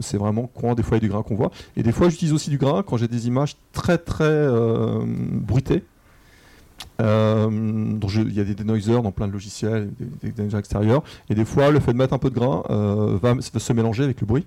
[0.01, 0.75] c'est vraiment courant.
[0.75, 1.51] Des fois, il y a du grain qu'on voit.
[1.77, 4.49] Et des fois, j'utilise aussi du grain quand j'ai des images très très
[5.41, 5.85] bruitées.
[7.01, 9.91] Euh, il y a des denoisers dans plein de logiciels,
[10.23, 11.03] des, denoisers extérieurs.
[11.31, 14.05] Et des fois, le fait de mettre un peu de grain euh, va se mélanger
[14.05, 14.47] avec le bruit.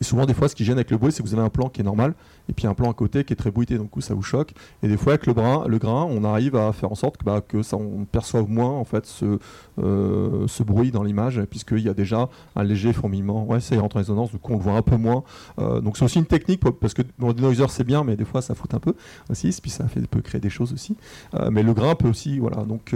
[0.00, 1.50] Et souvent, des fois, ce qui gêne avec le bruit, c'est que vous avez un
[1.50, 2.14] plan qui est normal,
[2.48, 4.52] et puis un plan à côté qui est très bruité, donc ça vous choque.
[4.82, 7.76] Et des fois, avec le, grain, on arrive à faire en sorte que, bah, ça,
[7.76, 9.38] on perçoive moins en fait ce,
[9.78, 13.44] euh, ce bruit dans l'image, puisqu'il y a déjà un léger fourmillement.
[13.44, 15.24] Ouais, c'est entre résonance, du coup, on le voit un peu moins.
[15.58, 18.42] Euh, donc c'est aussi une technique, parce que le denoiser c'est bien, mais des fois,
[18.42, 18.94] ça fout un peu
[19.30, 20.96] aussi, puis ça fait, peut créer des choses aussi.
[21.34, 22.64] Euh, mais le grain peut aussi, voilà.
[22.64, 22.94] Donc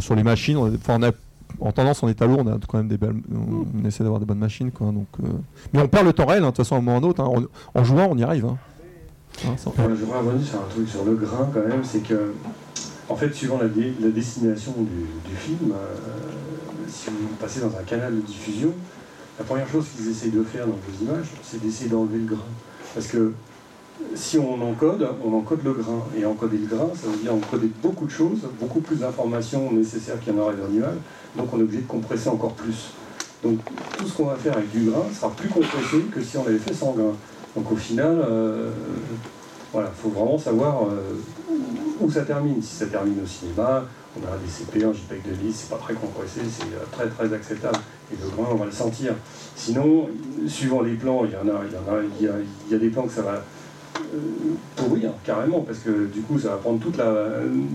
[0.00, 1.12] sur les machines, on, on a
[1.60, 4.26] en tendance, en état lourd, on a quand même des belles, on, essaie d'avoir des
[4.26, 4.88] bonnes machines, quoi.
[4.88, 5.28] Donc, euh.
[5.72, 7.08] mais on parle le temps réel, hein, de toute façon, à un moment ou un
[7.08, 7.22] autre.
[7.22, 7.46] Hein.
[7.74, 8.46] en, jouant, on y arrive.
[8.46, 8.58] Hein.
[9.46, 12.34] Hein, je voudrais revenir sur un truc sur le grain quand même, c'est que,
[13.08, 15.94] en fait, suivant la, destination du, film, euh,
[16.88, 18.72] si vous passez dans un canal de diffusion,
[19.38, 22.44] la première chose qu'ils essayent de faire dans vos images, c'est d'essayer d'enlever le grain.
[22.94, 23.32] Parce que
[24.14, 26.02] si on encode, on encode le grain.
[26.16, 30.20] Et encoder le grain, ça veut dire encoder beaucoup de choses, beaucoup plus d'informations nécessaires
[30.20, 30.96] qu'il y en aurait dans l'image.
[31.36, 32.92] Donc on est obligé de compresser encore plus.
[33.42, 33.58] Donc
[33.98, 36.58] tout ce qu'on va faire avec du grain sera plus compressé que si on avait
[36.58, 37.12] fait sans grain.
[37.54, 38.70] Donc au final, euh,
[39.72, 41.20] voilà, il faut vraiment savoir euh,
[42.00, 42.62] où ça termine.
[42.62, 43.84] Si ça termine au cinéma,
[44.16, 47.08] on a des CP en JPEG de liste, c'est pas très compressé, c'est euh, très
[47.08, 47.78] très acceptable.
[48.12, 49.14] Et le grain, on va le sentir.
[49.56, 50.08] Sinon,
[50.46, 52.88] suivant les plans, il y en a, il y en a, il y a, des
[52.88, 53.42] plans que ça va
[54.76, 57.26] pourrir carrément, parce que du coup, ça va prendre toute la,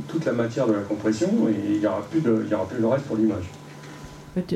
[0.07, 2.67] toute la matière de la compression et il n'y aura, plus de- il y aura
[2.67, 3.45] plus le reste pour l'image.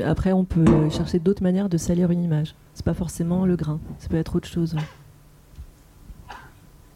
[0.06, 2.56] Après, on peut euh, chercher d'autres manières de salir une image.
[2.74, 4.76] C'est pas forcément le grain, ça peut être autre chose.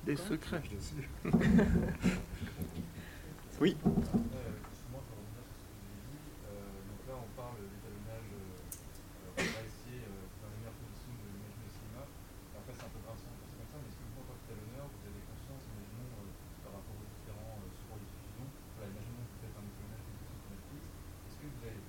[0.05, 0.61] Des secrets.
[3.61, 3.75] Oui.
[3.83, 3.91] Euh,
[4.71, 8.29] justement, pour revenir sur ce que vous avez dit, euh, donc là on parle d'étalonnage,
[8.31, 12.03] euh, on va essayer euh, dans les meilleures conditions de l'imaginer au cinéma.
[12.55, 14.37] Après c'est un peu grinçant de penser comme ça, mais est-ce que vous, en tant
[14.39, 16.31] qu'étalonneur, vous avez conscience, imaginons, euh,
[16.63, 18.47] par rapport aux différents euh, supports de diffusion,
[18.79, 20.83] voilà, imaginons que vous faites un étalonnage de diffusion sur Netflix,
[21.27, 21.79] est-ce que vous avez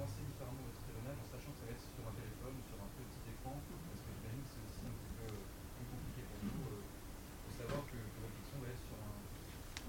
[0.00, 2.78] pensé différemment votre étalonnage en sachant que ça va être sur un téléphone ou sur
[2.80, 5.44] un petit écran Parce que j'imagine que c'est aussi un petit peu euh,
[5.76, 9.12] plus compliqué pour vous euh, de savoir que, que votre fiction va être sur un,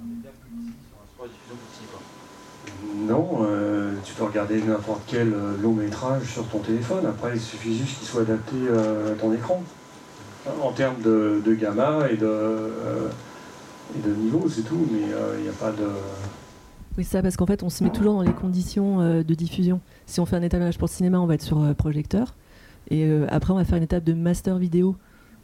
[0.03, 1.87] un média plus petit, sur un support de diffusion plus petit.
[1.87, 2.01] Quoi.
[3.07, 7.05] Non, euh, tu peux n'importe quel euh, long métrage sur ton téléphone.
[7.05, 9.63] Après, il suffit juste qu'il soit adapté euh, à ton écran.
[10.61, 13.09] En termes de, gamma et de, euh,
[13.95, 15.01] et de niveau, c'est tout, mais
[15.37, 15.87] il n'y a pas de.
[16.97, 19.79] Oui, ça, parce qu'en fait, on se met toujours dans les conditions de diffusion.
[20.07, 22.33] Si on fait un étalonnage pour le cinéma, on va être sur projecteur.
[22.89, 24.95] Et après, on va faire une étape de master vidéo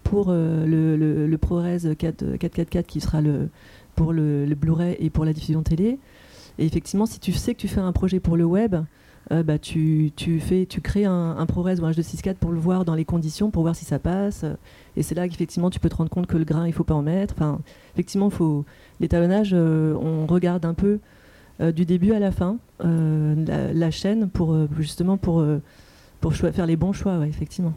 [0.03, 1.63] pour le, le, le ProRes
[1.97, 3.49] 4, 444 qui sera le,
[3.95, 5.99] pour le Blu-ray et pour la diffusion télé.
[6.59, 8.75] Et effectivement, si tu sais que tu fais un projet pour le web,
[9.31, 12.59] euh, bah, tu, tu, fais, tu crées un, un ProRes ou un H264 pour le
[12.59, 14.45] voir dans les conditions, pour voir si ça passe.
[14.95, 16.93] Et c'est là qu'effectivement, tu peux te rendre compte que le grain, il faut pas
[16.93, 17.33] en mettre.
[17.37, 17.59] Enfin,
[17.93, 18.65] effectivement, faut...
[18.99, 20.99] l'étalonnage, euh, on regarde un peu
[21.59, 25.43] euh, du début à la fin la, chaîne pour justement pour,
[26.21, 27.73] pour faire les bons choix, effectivement.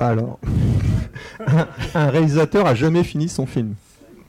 [0.00, 0.40] Alors,
[1.94, 3.74] un réalisateur a jamais fini son film.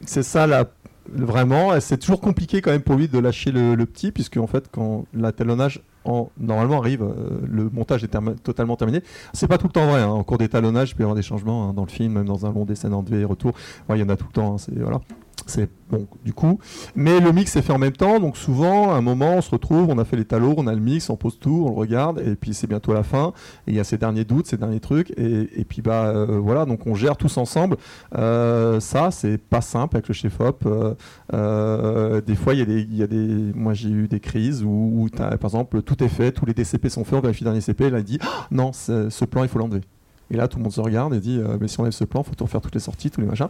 [0.05, 0.65] C'est ça la
[1.09, 1.79] vraiment.
[1.79, 5.05] C'est toujours compliqué quand même pour lui de lâcher le, petit, puisque en fait, quand
[5.13, 9.01] l'étalonnage en, normalement arrive, euh, le montage est totalement terminé.
[9.33, 10.01] C'est pas tout le temps vrai.
[10.01, 10.09] hein.
[10.09, 12.45] En cours d'étalonnage, il peut y avoir des changements hein, dans le film, même dans
[12.45, 13.53] un long dessin en et retour.
[13.89, 14.55] Il y en a tout le temps.
[14.55, 14.99] hein, voilà.
[15.47, 16.59] C'est bon, du coup.
[16.95, 19.51] Mais le mix est fait en même temps, donc souvent, à un moment, on se
[19.51, 21.75] retrouve, on a fait les talos, on a le mix, on pose tout, on le
[21.75, 23.33] regarde, et puis c'est bientôt la fin.
[23.67, 26.87] Il y a ces derniers doutes, ces derniers trucs, et, puis bah euh, voilà, donc
[26.87, 27.77] on gère tous ensemble.
[28.15, 30.63] Euh, ça, c'est pas simple avec le chef op.
[30.65, 30.95] Euh,
[31.33, 36.03] euh, des fois, il y des, moi j'ai eu des crises où, par exemple, tout
[36.03, 38.19] est fait, tous les DCP sont faits, on vérifie le dernier CP, et là dit
[38.21, 39.81] Ah, non, ce plan il faut l'enlever.
[40.31, 42.05] Et là, tout le monde se regarde et dit euh, Mais si on enlève ce
[42.05, 43.49] plan, faut tout refaire toutes les sorties, tous les machins.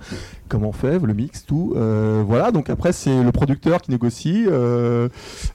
[0.50, 1.74] Comment on fait Le mix, tout.
[1.76, 4.46] Euh, voilà, donc après, c'est le producteur qui négocie.
[4.48, 5.08] Euh,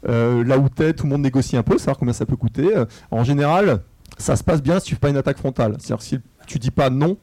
[0.05, 2.69] là où t'es, tout le monde négocie un peu, savoir combien ça peut coûter.
[3.11, 3.81] En général,
[4.19, 5.77] ça se passe bien si tu fais pas une attaque frontale.
[5.79, 7.19] C'est-à-dire si tu dis pas non.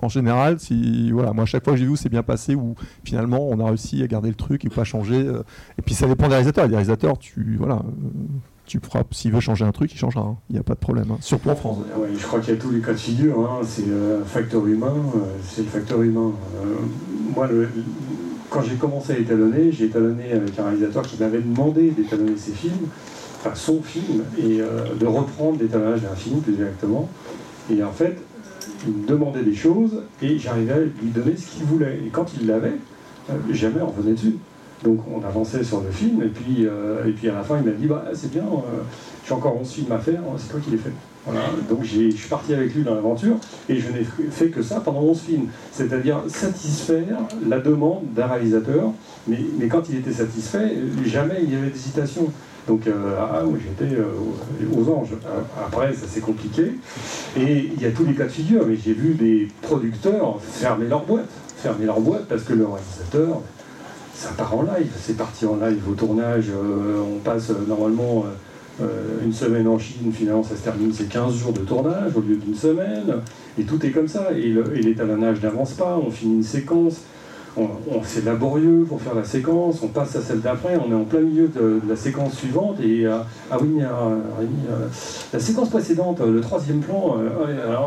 [0.00, 2.54] En général, si voilà, moi à chaque fois que j'ai vu où c'est bien passé,
[2.54, 5.26] où finalement on a réussi à garder le truc et pas changer.
[5.76, 6.66] et puis ça dépend des réalisateurs.
[6.66, 7.82] Les réalisateurs, tu voilà,
[8.68, 8.80] tu.
[9.10, 10.22] S'il veut changer un truc, il changera.
[10.22, 10.36] hein.
[10.50, 11.06] Il n'y a pas de problème.
[11.10, 11.18] hein.
[11.20, 11.78] Surtout en France.
[11.96, 13.40] Ouais, je crois qu'il y a tous les cas de figure.
[13.40, 13.60] hein.
[13.64, 14.94] C'est euh, un facteur humain.
[15.14, 16.32] euh, c'est le facteur humain.
[16.62, 16.64] Euh,
[17.34, 17.68] moi, le-
[18.50, 22.52] quand j'ai commencé à étalonner, j'ai étalonné avec un réalisateur qui m'avait demandé d'étalonner ses
[22.52, 22.86] films,
[23.40, 27.08] enfin son film, et euh, de reprendre l'étalonnage d'un film plus exactement.
[27.70, 28.16] Et en fait,
[28.86, 32.00] il me demandait des choses et j'arrivais à lui donner ce qu'il voulait.
[32.06, 32.76] Et quand il l'avait,
[33.50, 34.36] jamais on revenait dessus.
[34.84, 37.64] Donc on avançait sur le film et puis, euh, et puis à la fin il
[37.64, 38.82] m'a dit bah, c'est bien, euh,
[39.26, 40.92] j'ai encore 11 films à faire, c'est toi qui les fais.
[41.26, 41.46] Voilà.
[41.68, 43.36] Donc je suis parti avec lui dans l'aventure
[43.68, 45.46] et je n'ai fait que ça pendant 11 films.
[45.72, 48.92] C'est-à-dire satisfaire la demande d'un réalisateur,
[49.26, 52.28] mais, mais quand il était satisfait, jamais il y avait d'hésitation.
[52.68, 53.96] Donc euh, ah, oui, j'étais
[54.72, 55.14] aux anges.
[55.66, 56.78] Après, ça c'est compliqué.
[57.36, 60.86] Et il y a tous les cas de figure, mais j'ai vu des producteurs fermer
[60.86, 61.28] leur boîte.
[61.56, 63.42] Fermer leur boîte parce que le réalisateur,
[64.18, 64.90] ça part en live.
[65.00, 66.46] C'est parti en live au tournage.
[66.48, 68.24] euh, on passe euh, normalement
[68.82, 68.86] euh,
[69.24, 72.34] une semaine en Chine, finalement ça se termine, c'est 15 jours de tournage au lieu
[72.34, 73.22] d'une semaine.
[73.58, 74.32] Et tout est comme ça.
[74.32, 76.00] Et l'étalonnage n'avance pas.
[76.04, 77.02] On finit une séquence.
[77.58, 80.94] On, on- c'est laborieux pour faire la séquence, on passe à celle d'après, on est
[80.94, 83.18] en plein milieu de, la séquence suivante et euh,
[83.50, 83.86] ah oui, euh,
[84.38, 84.86] Rémi, euh,
[85.32, 87.16] la séquence précédente, euh, le troisième plan,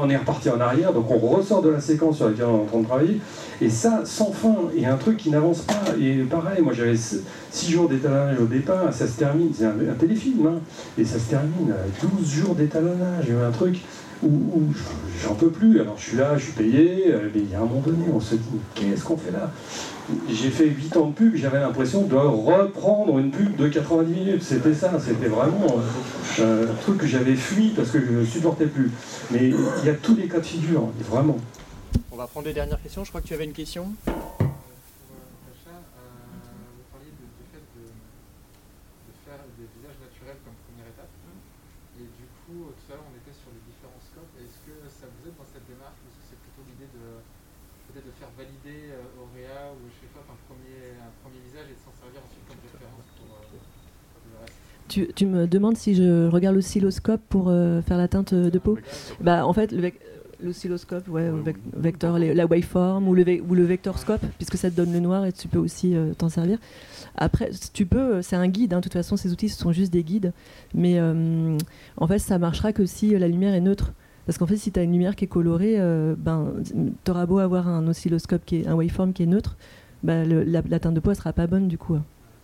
[0.01, 2.61] on est reparti en arrière, donc on ressort de la séquence sur laquelle on est
[2.61, 3.21] en train de travailler,
[3.61, 7.71] et ça sans fin, et un truc qui n'avance pas, et pareil, moi j'avais 6
[7.71, 10.59] jours d'étalonnage au départ, ça se termine, c'est un, téléfilm, hein,
[10.97, 13.81] et ça se termine avec 12 jours d'étalonnage, un truc
[14.27, 14.73] où,
[15.21, 15.79] j'en peux plus.
[15.81, 18.05] Alors je suis là, je suis payé, euh, mais il y a un moment donné,
[18.13, 19.51] on se dit, qu'est-ce qu'on fait là?
[20.29, 24.43] J'ai fait 8 ans de pub, j'avais l'impression de reprendre une pub de 90 minutes.
[24.43, 25.67] C'était ça, c'était vraiment
[26.39, 28.91] euh, un truc que j'avais fui parce que je ne supportais plus.
[29.31, 31.37] Mais il y a tous les cas de figure, vraiment.
[32.11, 33.03] On va prendre les dernières questions.
[33.05, 33.93] Je crois que tu avais une question.
[34.03, 34.51] Pour euh,
[35.47, 36.03] Sacha, euh,
[36.75, 41.07] vous parliez de- du fait de, de faire des visages naturels comme première étape.
[41.95, 44.33] Et du coup, euh, tout à l'heure, on était sur les différents scopes.
[44.43, 47.23] Est-ce que ça vous aide dans cette démarche ou est-ce que c'est plutôt l'idée de
[47.91, 51.83] peut-être de faire valider euh, Aurea ou Shefop un premier, un premier visage et de
[51.83, 54.55] s'en servir ensuite comme référence pour, euh, pour le reste
[54.91, 58.77] Tu, tu me demandes si je regarde l'oscilloscope pour euh, faire la teinte de peau
[59.21, 59.73] Bah en fait,
[60.43, 64.69] l'oscilloscope, ouais, le vecteur, les- la waveform ou le, ve- ou le vectorscope, puisque ça
[64.69, 66.57] te donne le noir et tu peux aussi euh, t'en servir.
[67.15, 68.73] Après, tu peux, euh, c'est un guide.
[68.73, 70.33] hein, de toute façon, ces outils, ce sont juste des guides.
[70.73, 71.57] Mais euh,
[71.97, 73.93] en fait, ça marchera que si euh, la lumière est neutre.
[74.25, 76.53] Parce qu'en fait, si tu as une lumière qui est colorée, euh, ben,
[77.05, 79.55] tu auras beau avoir un oscilloscope, qui est, un waveform qui est neutre,
[80.03, 81.97] le- la, la teinte de peau, elle sera pas bonne du coup.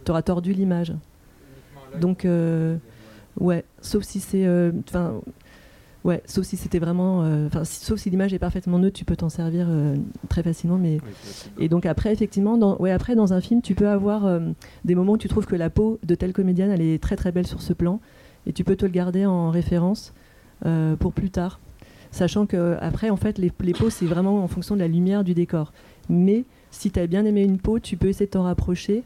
[0.05, 0.93] Tu auras tordu l'image.
[1.99, 2.77] Donc, euh,
[3.39, 4.45] Ouais, sauf si c'est.
[4.47, 5.13] euh, Enfin.
[6.03, 7.23] ouais, sauf si c'était vraiment.
[7.23, 9.67] euh, Enfin, si- sauf si l'image est parfaitement neutre, tu peux t'en servir
[10.27, 10.77] très facilement.
[10.79, 10.97] Mais
[11.59, 14.27] et donc après, effectivement, dans, ouais, après dans un film, tu peux avoir
[14.85, 17.31] des moments où tu trouves que la peau de telle comédienne, elle est très très
[17.31, 17.99] belle sur ce plan,
[18.47, 20.13] et tu peux te le garder en référence
[20.99, 21.59] pour plus tard,
[22.09, 25.23] sachant que après, en fait, les, les peaux c'est vraiment en fonction de la lumière
[25.23, 25.73] du décor.
[26.09, 29.03] Mais si tu as bien aimé une peau, tu peux essayer de t'en rapprocher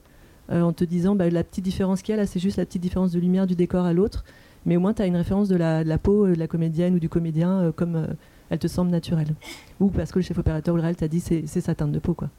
[0.52, 2.82] en te disant bah, la petite différence qu'il y a là, c'est juste la petite
[2.82, 4.24] différence de lumière du décor à l'autre.
[4.66, 6.48] Mais au moins, tu as une référence de la, de la peau euh, de la
[6.48, 8.08] comédienne ou du comédien euh, comme euh,
[8.50, 9.34] elle te semble naturelle.
[9.80, 12.00] Ou parce que le chef opérateur ou le réel t'a dit c'est sa teinte de
[12.00, 12.14] peau.
[12.14, 12.30] quoi.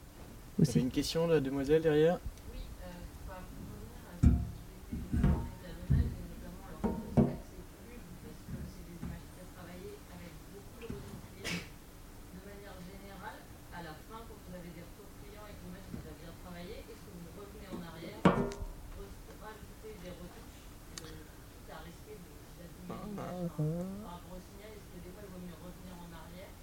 [0.61, 0.79] Aussi.
[0.79, 2.19] une question, la demoiselle derrière?
[2.53, 2.93] Oui, euh,
[3.25, 4.37] enfin, pour revenir à ce que
[4.85, 7.97] tu disais sur l'étalonnage, et notamment alors pour l'accès plus,
[8.29, 11.65] parce que c'est des images très travaillées avec beaucoup de retours clients.
[12.37, 13.41] De manière générale,
[13.73, 16.33] à la fin, quand vous avez des retours clients et que l'image vous a bien
[16.45, 20.61] travaillé, est-ce que vous revenez en arrière pour rajouter des retouches,
[21.01, 21.17] euh,
[21.49, 22.29] quitte à risquer de
[22.61, 23.41] d'abîmer l'image
[24.05, 26.53] par rapport au signal Est-ce que des fois il vaut mieux revenir en arrière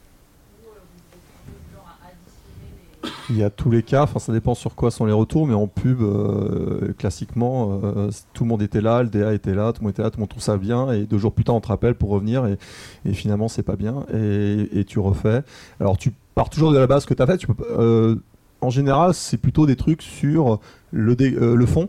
[0.62, 2.94] ou euh, vous êtes plutôt du genre à additionner les.
[3.29, 5.54] Il y a tous les cas, enfin ça dépend sur quoi sont les retours, mais
[5.54, 9.80] en pub, euh, classiquement, euh, tout le monde était là, le DA était là, tout
[9.80, 11.54] le monde était là, tout le monde trouve ça bien, et deux jours plus tard
[11.54, 15.42] on te rappelle pour revenir, et, finalement c'est pas bien, et, tu refais.
[15.80, 17.40] Alors tu pars toujours de la base que tu as fait,
[17.78, 18.16] euh,
[18.60, 20.60] en général c'est plutôt des trucs sur
[20.92, 21.88] le fond,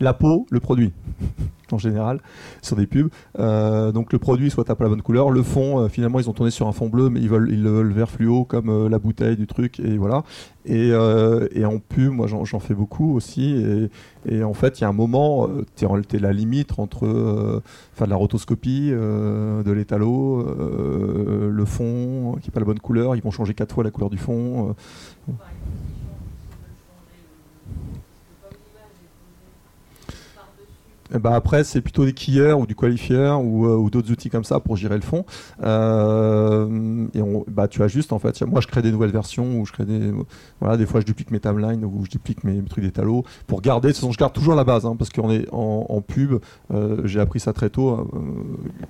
[0.00, 0.92] la peau, le produit.
[1.72, 2.20] En général,
[2.62, 3.08] sur des pubs.
[3.40, 5.32] Euh, donc le produit, soit t'as pas la bonne couleur.
[5.32, 7.60] Le fond, euh, finalement, ils ont tourné sur un fond bleu, mais ils veulent, ils
[7.60, 10.22] le veulent vert fluo comme euh, la bouteille du truc, et voilà.
[10.64, 13.90] Et, et en pub, moi j'en fais beaucoup aussi.
[14.28, 17.62] Et, en fait, il y a un moment, t'es en- t'es la limite entre
[17.94, 20.46] faire de la rotoscopie, de l'étalo,
[21.50, 23.16] le fond qui n'est pas la bonne couleur.
[23.16, 24.72] Ils vont changer quatre fois la couleur du fond.
[25.26, 26.16] Par exemple, s'ils changent,
[26.46, 32.12] s'ils veulent changer le, ce que comme l'image est posée ben après, c'est plutôt des
[32.12, 35.24] quillers ou du qualifier ou, euh, ou d'autres outils comme ça pour gérer le fond.
[35.62, 38.40] Euh, et bah, tu ajustes en fait.
[38.42, 40.12] Moi, je crée des nouvelles versions ou je crée des.
[40.60, 43.88] Voilà, des fois, je duplique mes timelines ou je duplique mes trucs d'étalo pour garder.
[43.88, 46.34] De toute façon, je garde toujours la base hein, parce qu'on est en, pub.
[46.72, 47.90] euh, J'ai appris ça très tôt.
[47.90, 48.06] hein,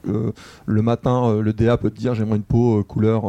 [0.08, 0.32] euh,
[0.66, 3.24] le matin, le DA peut te dire j'aimerais une peau couleur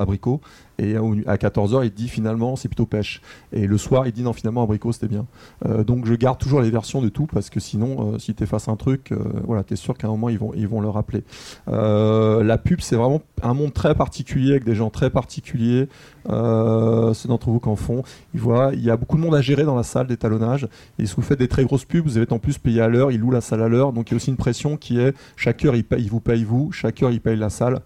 [0.00, 0.40] abricot.
[0.80, 3.20] Et à 14h, il dit finalement c'est plutôt pêche.
[3.52, 5.26] Et le soir, il dit non, finalement abricot c'était bien.
[5.66, 8.42] Euh, donc je garde toujours les versions de tout parce que sinon, euh, si tu
[8.42, 10.80] effaces un truc, euh, voilà, tu es sûr qu'à un moment ils vont, ils vont
[10.80, 11.22] le rappeler.
[11.66, 15.88] La pub, c'est vraiment un monde très particulier avec des gens très particuliers.
[16.26, 18.02] Ceux d'entre vous qui en font,
[18.34, 18.40] ils
[18.72, 20.66] il y a beaucoup de monde à gérer dans la salle d'étalonnage.
[20.98, 23.12] Et si vous faites des très grosses pubs, vous êtes en plus payé à l'heure,
[23.12, 23.92] ils louent la salle à l'heure.
[23.92, 26.20] Donc il y a aussi une pression qui est chaque heure, il, paye, il vous
[26.20, 27.80] paye vous, chaque heure, il paye la salle.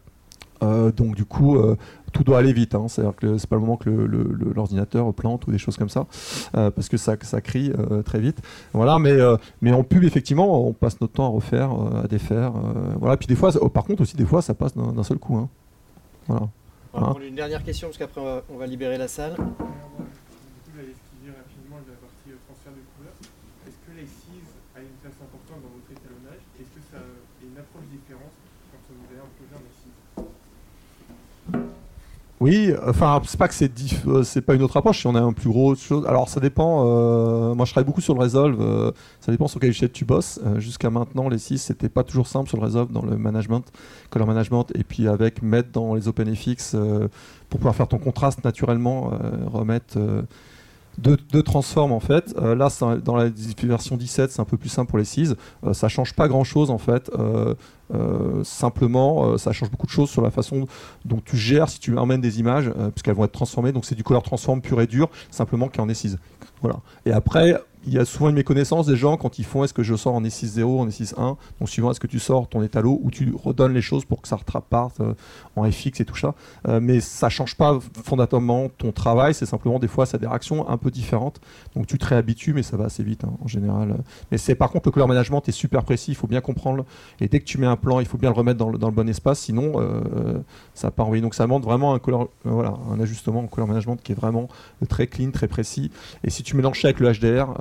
[0.64, 1.76] Euh, donc du coup, euh,
[2.12, 2.74] tout doit aller vite.
[2.74, 2.86] Hein.
[2.88, 6.06] C'est-à-dire que c'est pas le moment que l'ordinateur plante ou des choses comme ça,
[6.56, 7.72] euh, parce que ça, ça crie
[8.04, 8.38] très vite.
[8.72, 9.16] Voilà, mais,
[9.60, 11.70] mais en pub, effectivement, on passe notre temps à refaire,
[12.02, 12.52] à défaire.
[12.98, 13.16] voilà.
[13.16, 15.36] Puis des fois, ça- oh, par contre aussi, des fois, ça passe d'un seul coup.
[15.36, 15.48] hein.
[16.26, 16.48] Voilà.
[16.92, 19.34] On va Hein prendre une dernière question parce qu'après on va libérer la salle.
[19.34, 19.66] Du coup,
[20.76, 23.18] j'allais esquiver rapidement la partie euh, transfert de couleurs.
[23.66, 24.46] Est-ce que les CIS
[24.76, 28.30] a une place importante dans votre étalonnage Est-ce que ça a une approche différente
[28.70, 29.82] quand vous allez imploser un CIS
[32.44, 34.98] Oui, enfin, c'est pas que c'est diff- euh, pas une autre approche.
[35.00, 36.84] Si on a un plus gros chose, alors ça dépend.
[36.86, 38.60] euh, moi, je travaille beaucoup sur le Resolve.
[38.60, 40.38] euh, ça dépend sur quelle échelle tu bosses.
[40.58, 43.62] Jusqu'à maintenant, les 6 c'était pas toujours simple sur le Resolve dans le management,
[44.10, 46.76] color management, et puis avec mettre dans les OpenFX
[47.48, 49.10] pour pouvoir faire ton contraste naturellement,
[49.46, 49.96] remettre.
[50.98, 52.34] Euh, deux, deux transforms en fait.
[52.38, 52.68] Euh, là,
[53.04, 53.30] dans la
[53.62, 55.34] version 17, c'est un peu plus simple pour les 6.
[55.72, 57.10] ça change pas grand chose en fait.
[57.18, 57.54] Euh,
[57.92, 60.66] euh, simplement, euh, ça change beaucoup de choses sur la façon
[61.04, 63.72] dont tu gères si tu emmènes des images, euh, puisqu'elles vont être transformées.
[63.72, 66.16] Donc c'est du color transform pur et dur, simplement qui est en E6.
[66.62, 66.76] Voilà.
[67.04, 69.82] Et après, il y a souvent une méconnaissance des gens quand ils font est-ce que
[69.82, 73.10] je sors en E6.0, en E6.1, donc suivant est-ce que tu sors ton étalo ou
[73.10, 75.14] tu redonnes les choses pour que ça reparte euh,
[75.56, 76.34] en FX et tout ça.
[76.68, 80.26] Euh, mais ça change pas fondamentalement ton travail, c'est simplement des fois ça a des
[80.26, 81.40] réactions un peu différentes.
[81.74, 83.96] Donc tu te réhabitues, mais ça va assez vite hein, en général.
[84.30, 86.84] Mais c'est par contre le color management est super précis, il faut bien comprendre.
[87.20, 89.08] Et dès que tu mets un plan, il faut bien le remettre dans le, bon
[89.08, 90.38] espace, sinon euh,
[90.74, 91.22] ça part envoyer.
[91.22, 94.14] Donc ça demande vraiment un color, euh, voilà, un ajustement en color management qui est
[94.14, 94.48] vraiment
[94.88, 95.90] très clean, très précis.
[96.22, 97.54] Et si tu mélanges ça avec le HDR,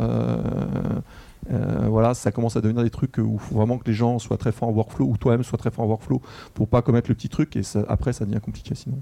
[1.52, 4.20] euh, voilà, ça commence à devenir des trucs où il faut vraiment que les gens
[4.20, 6.22] soient très forts en workflow ou toi-même sois très fort en workflow
[6.54, 9.02] pour pas commettre le petit truc et après ça devient compliqué sinon.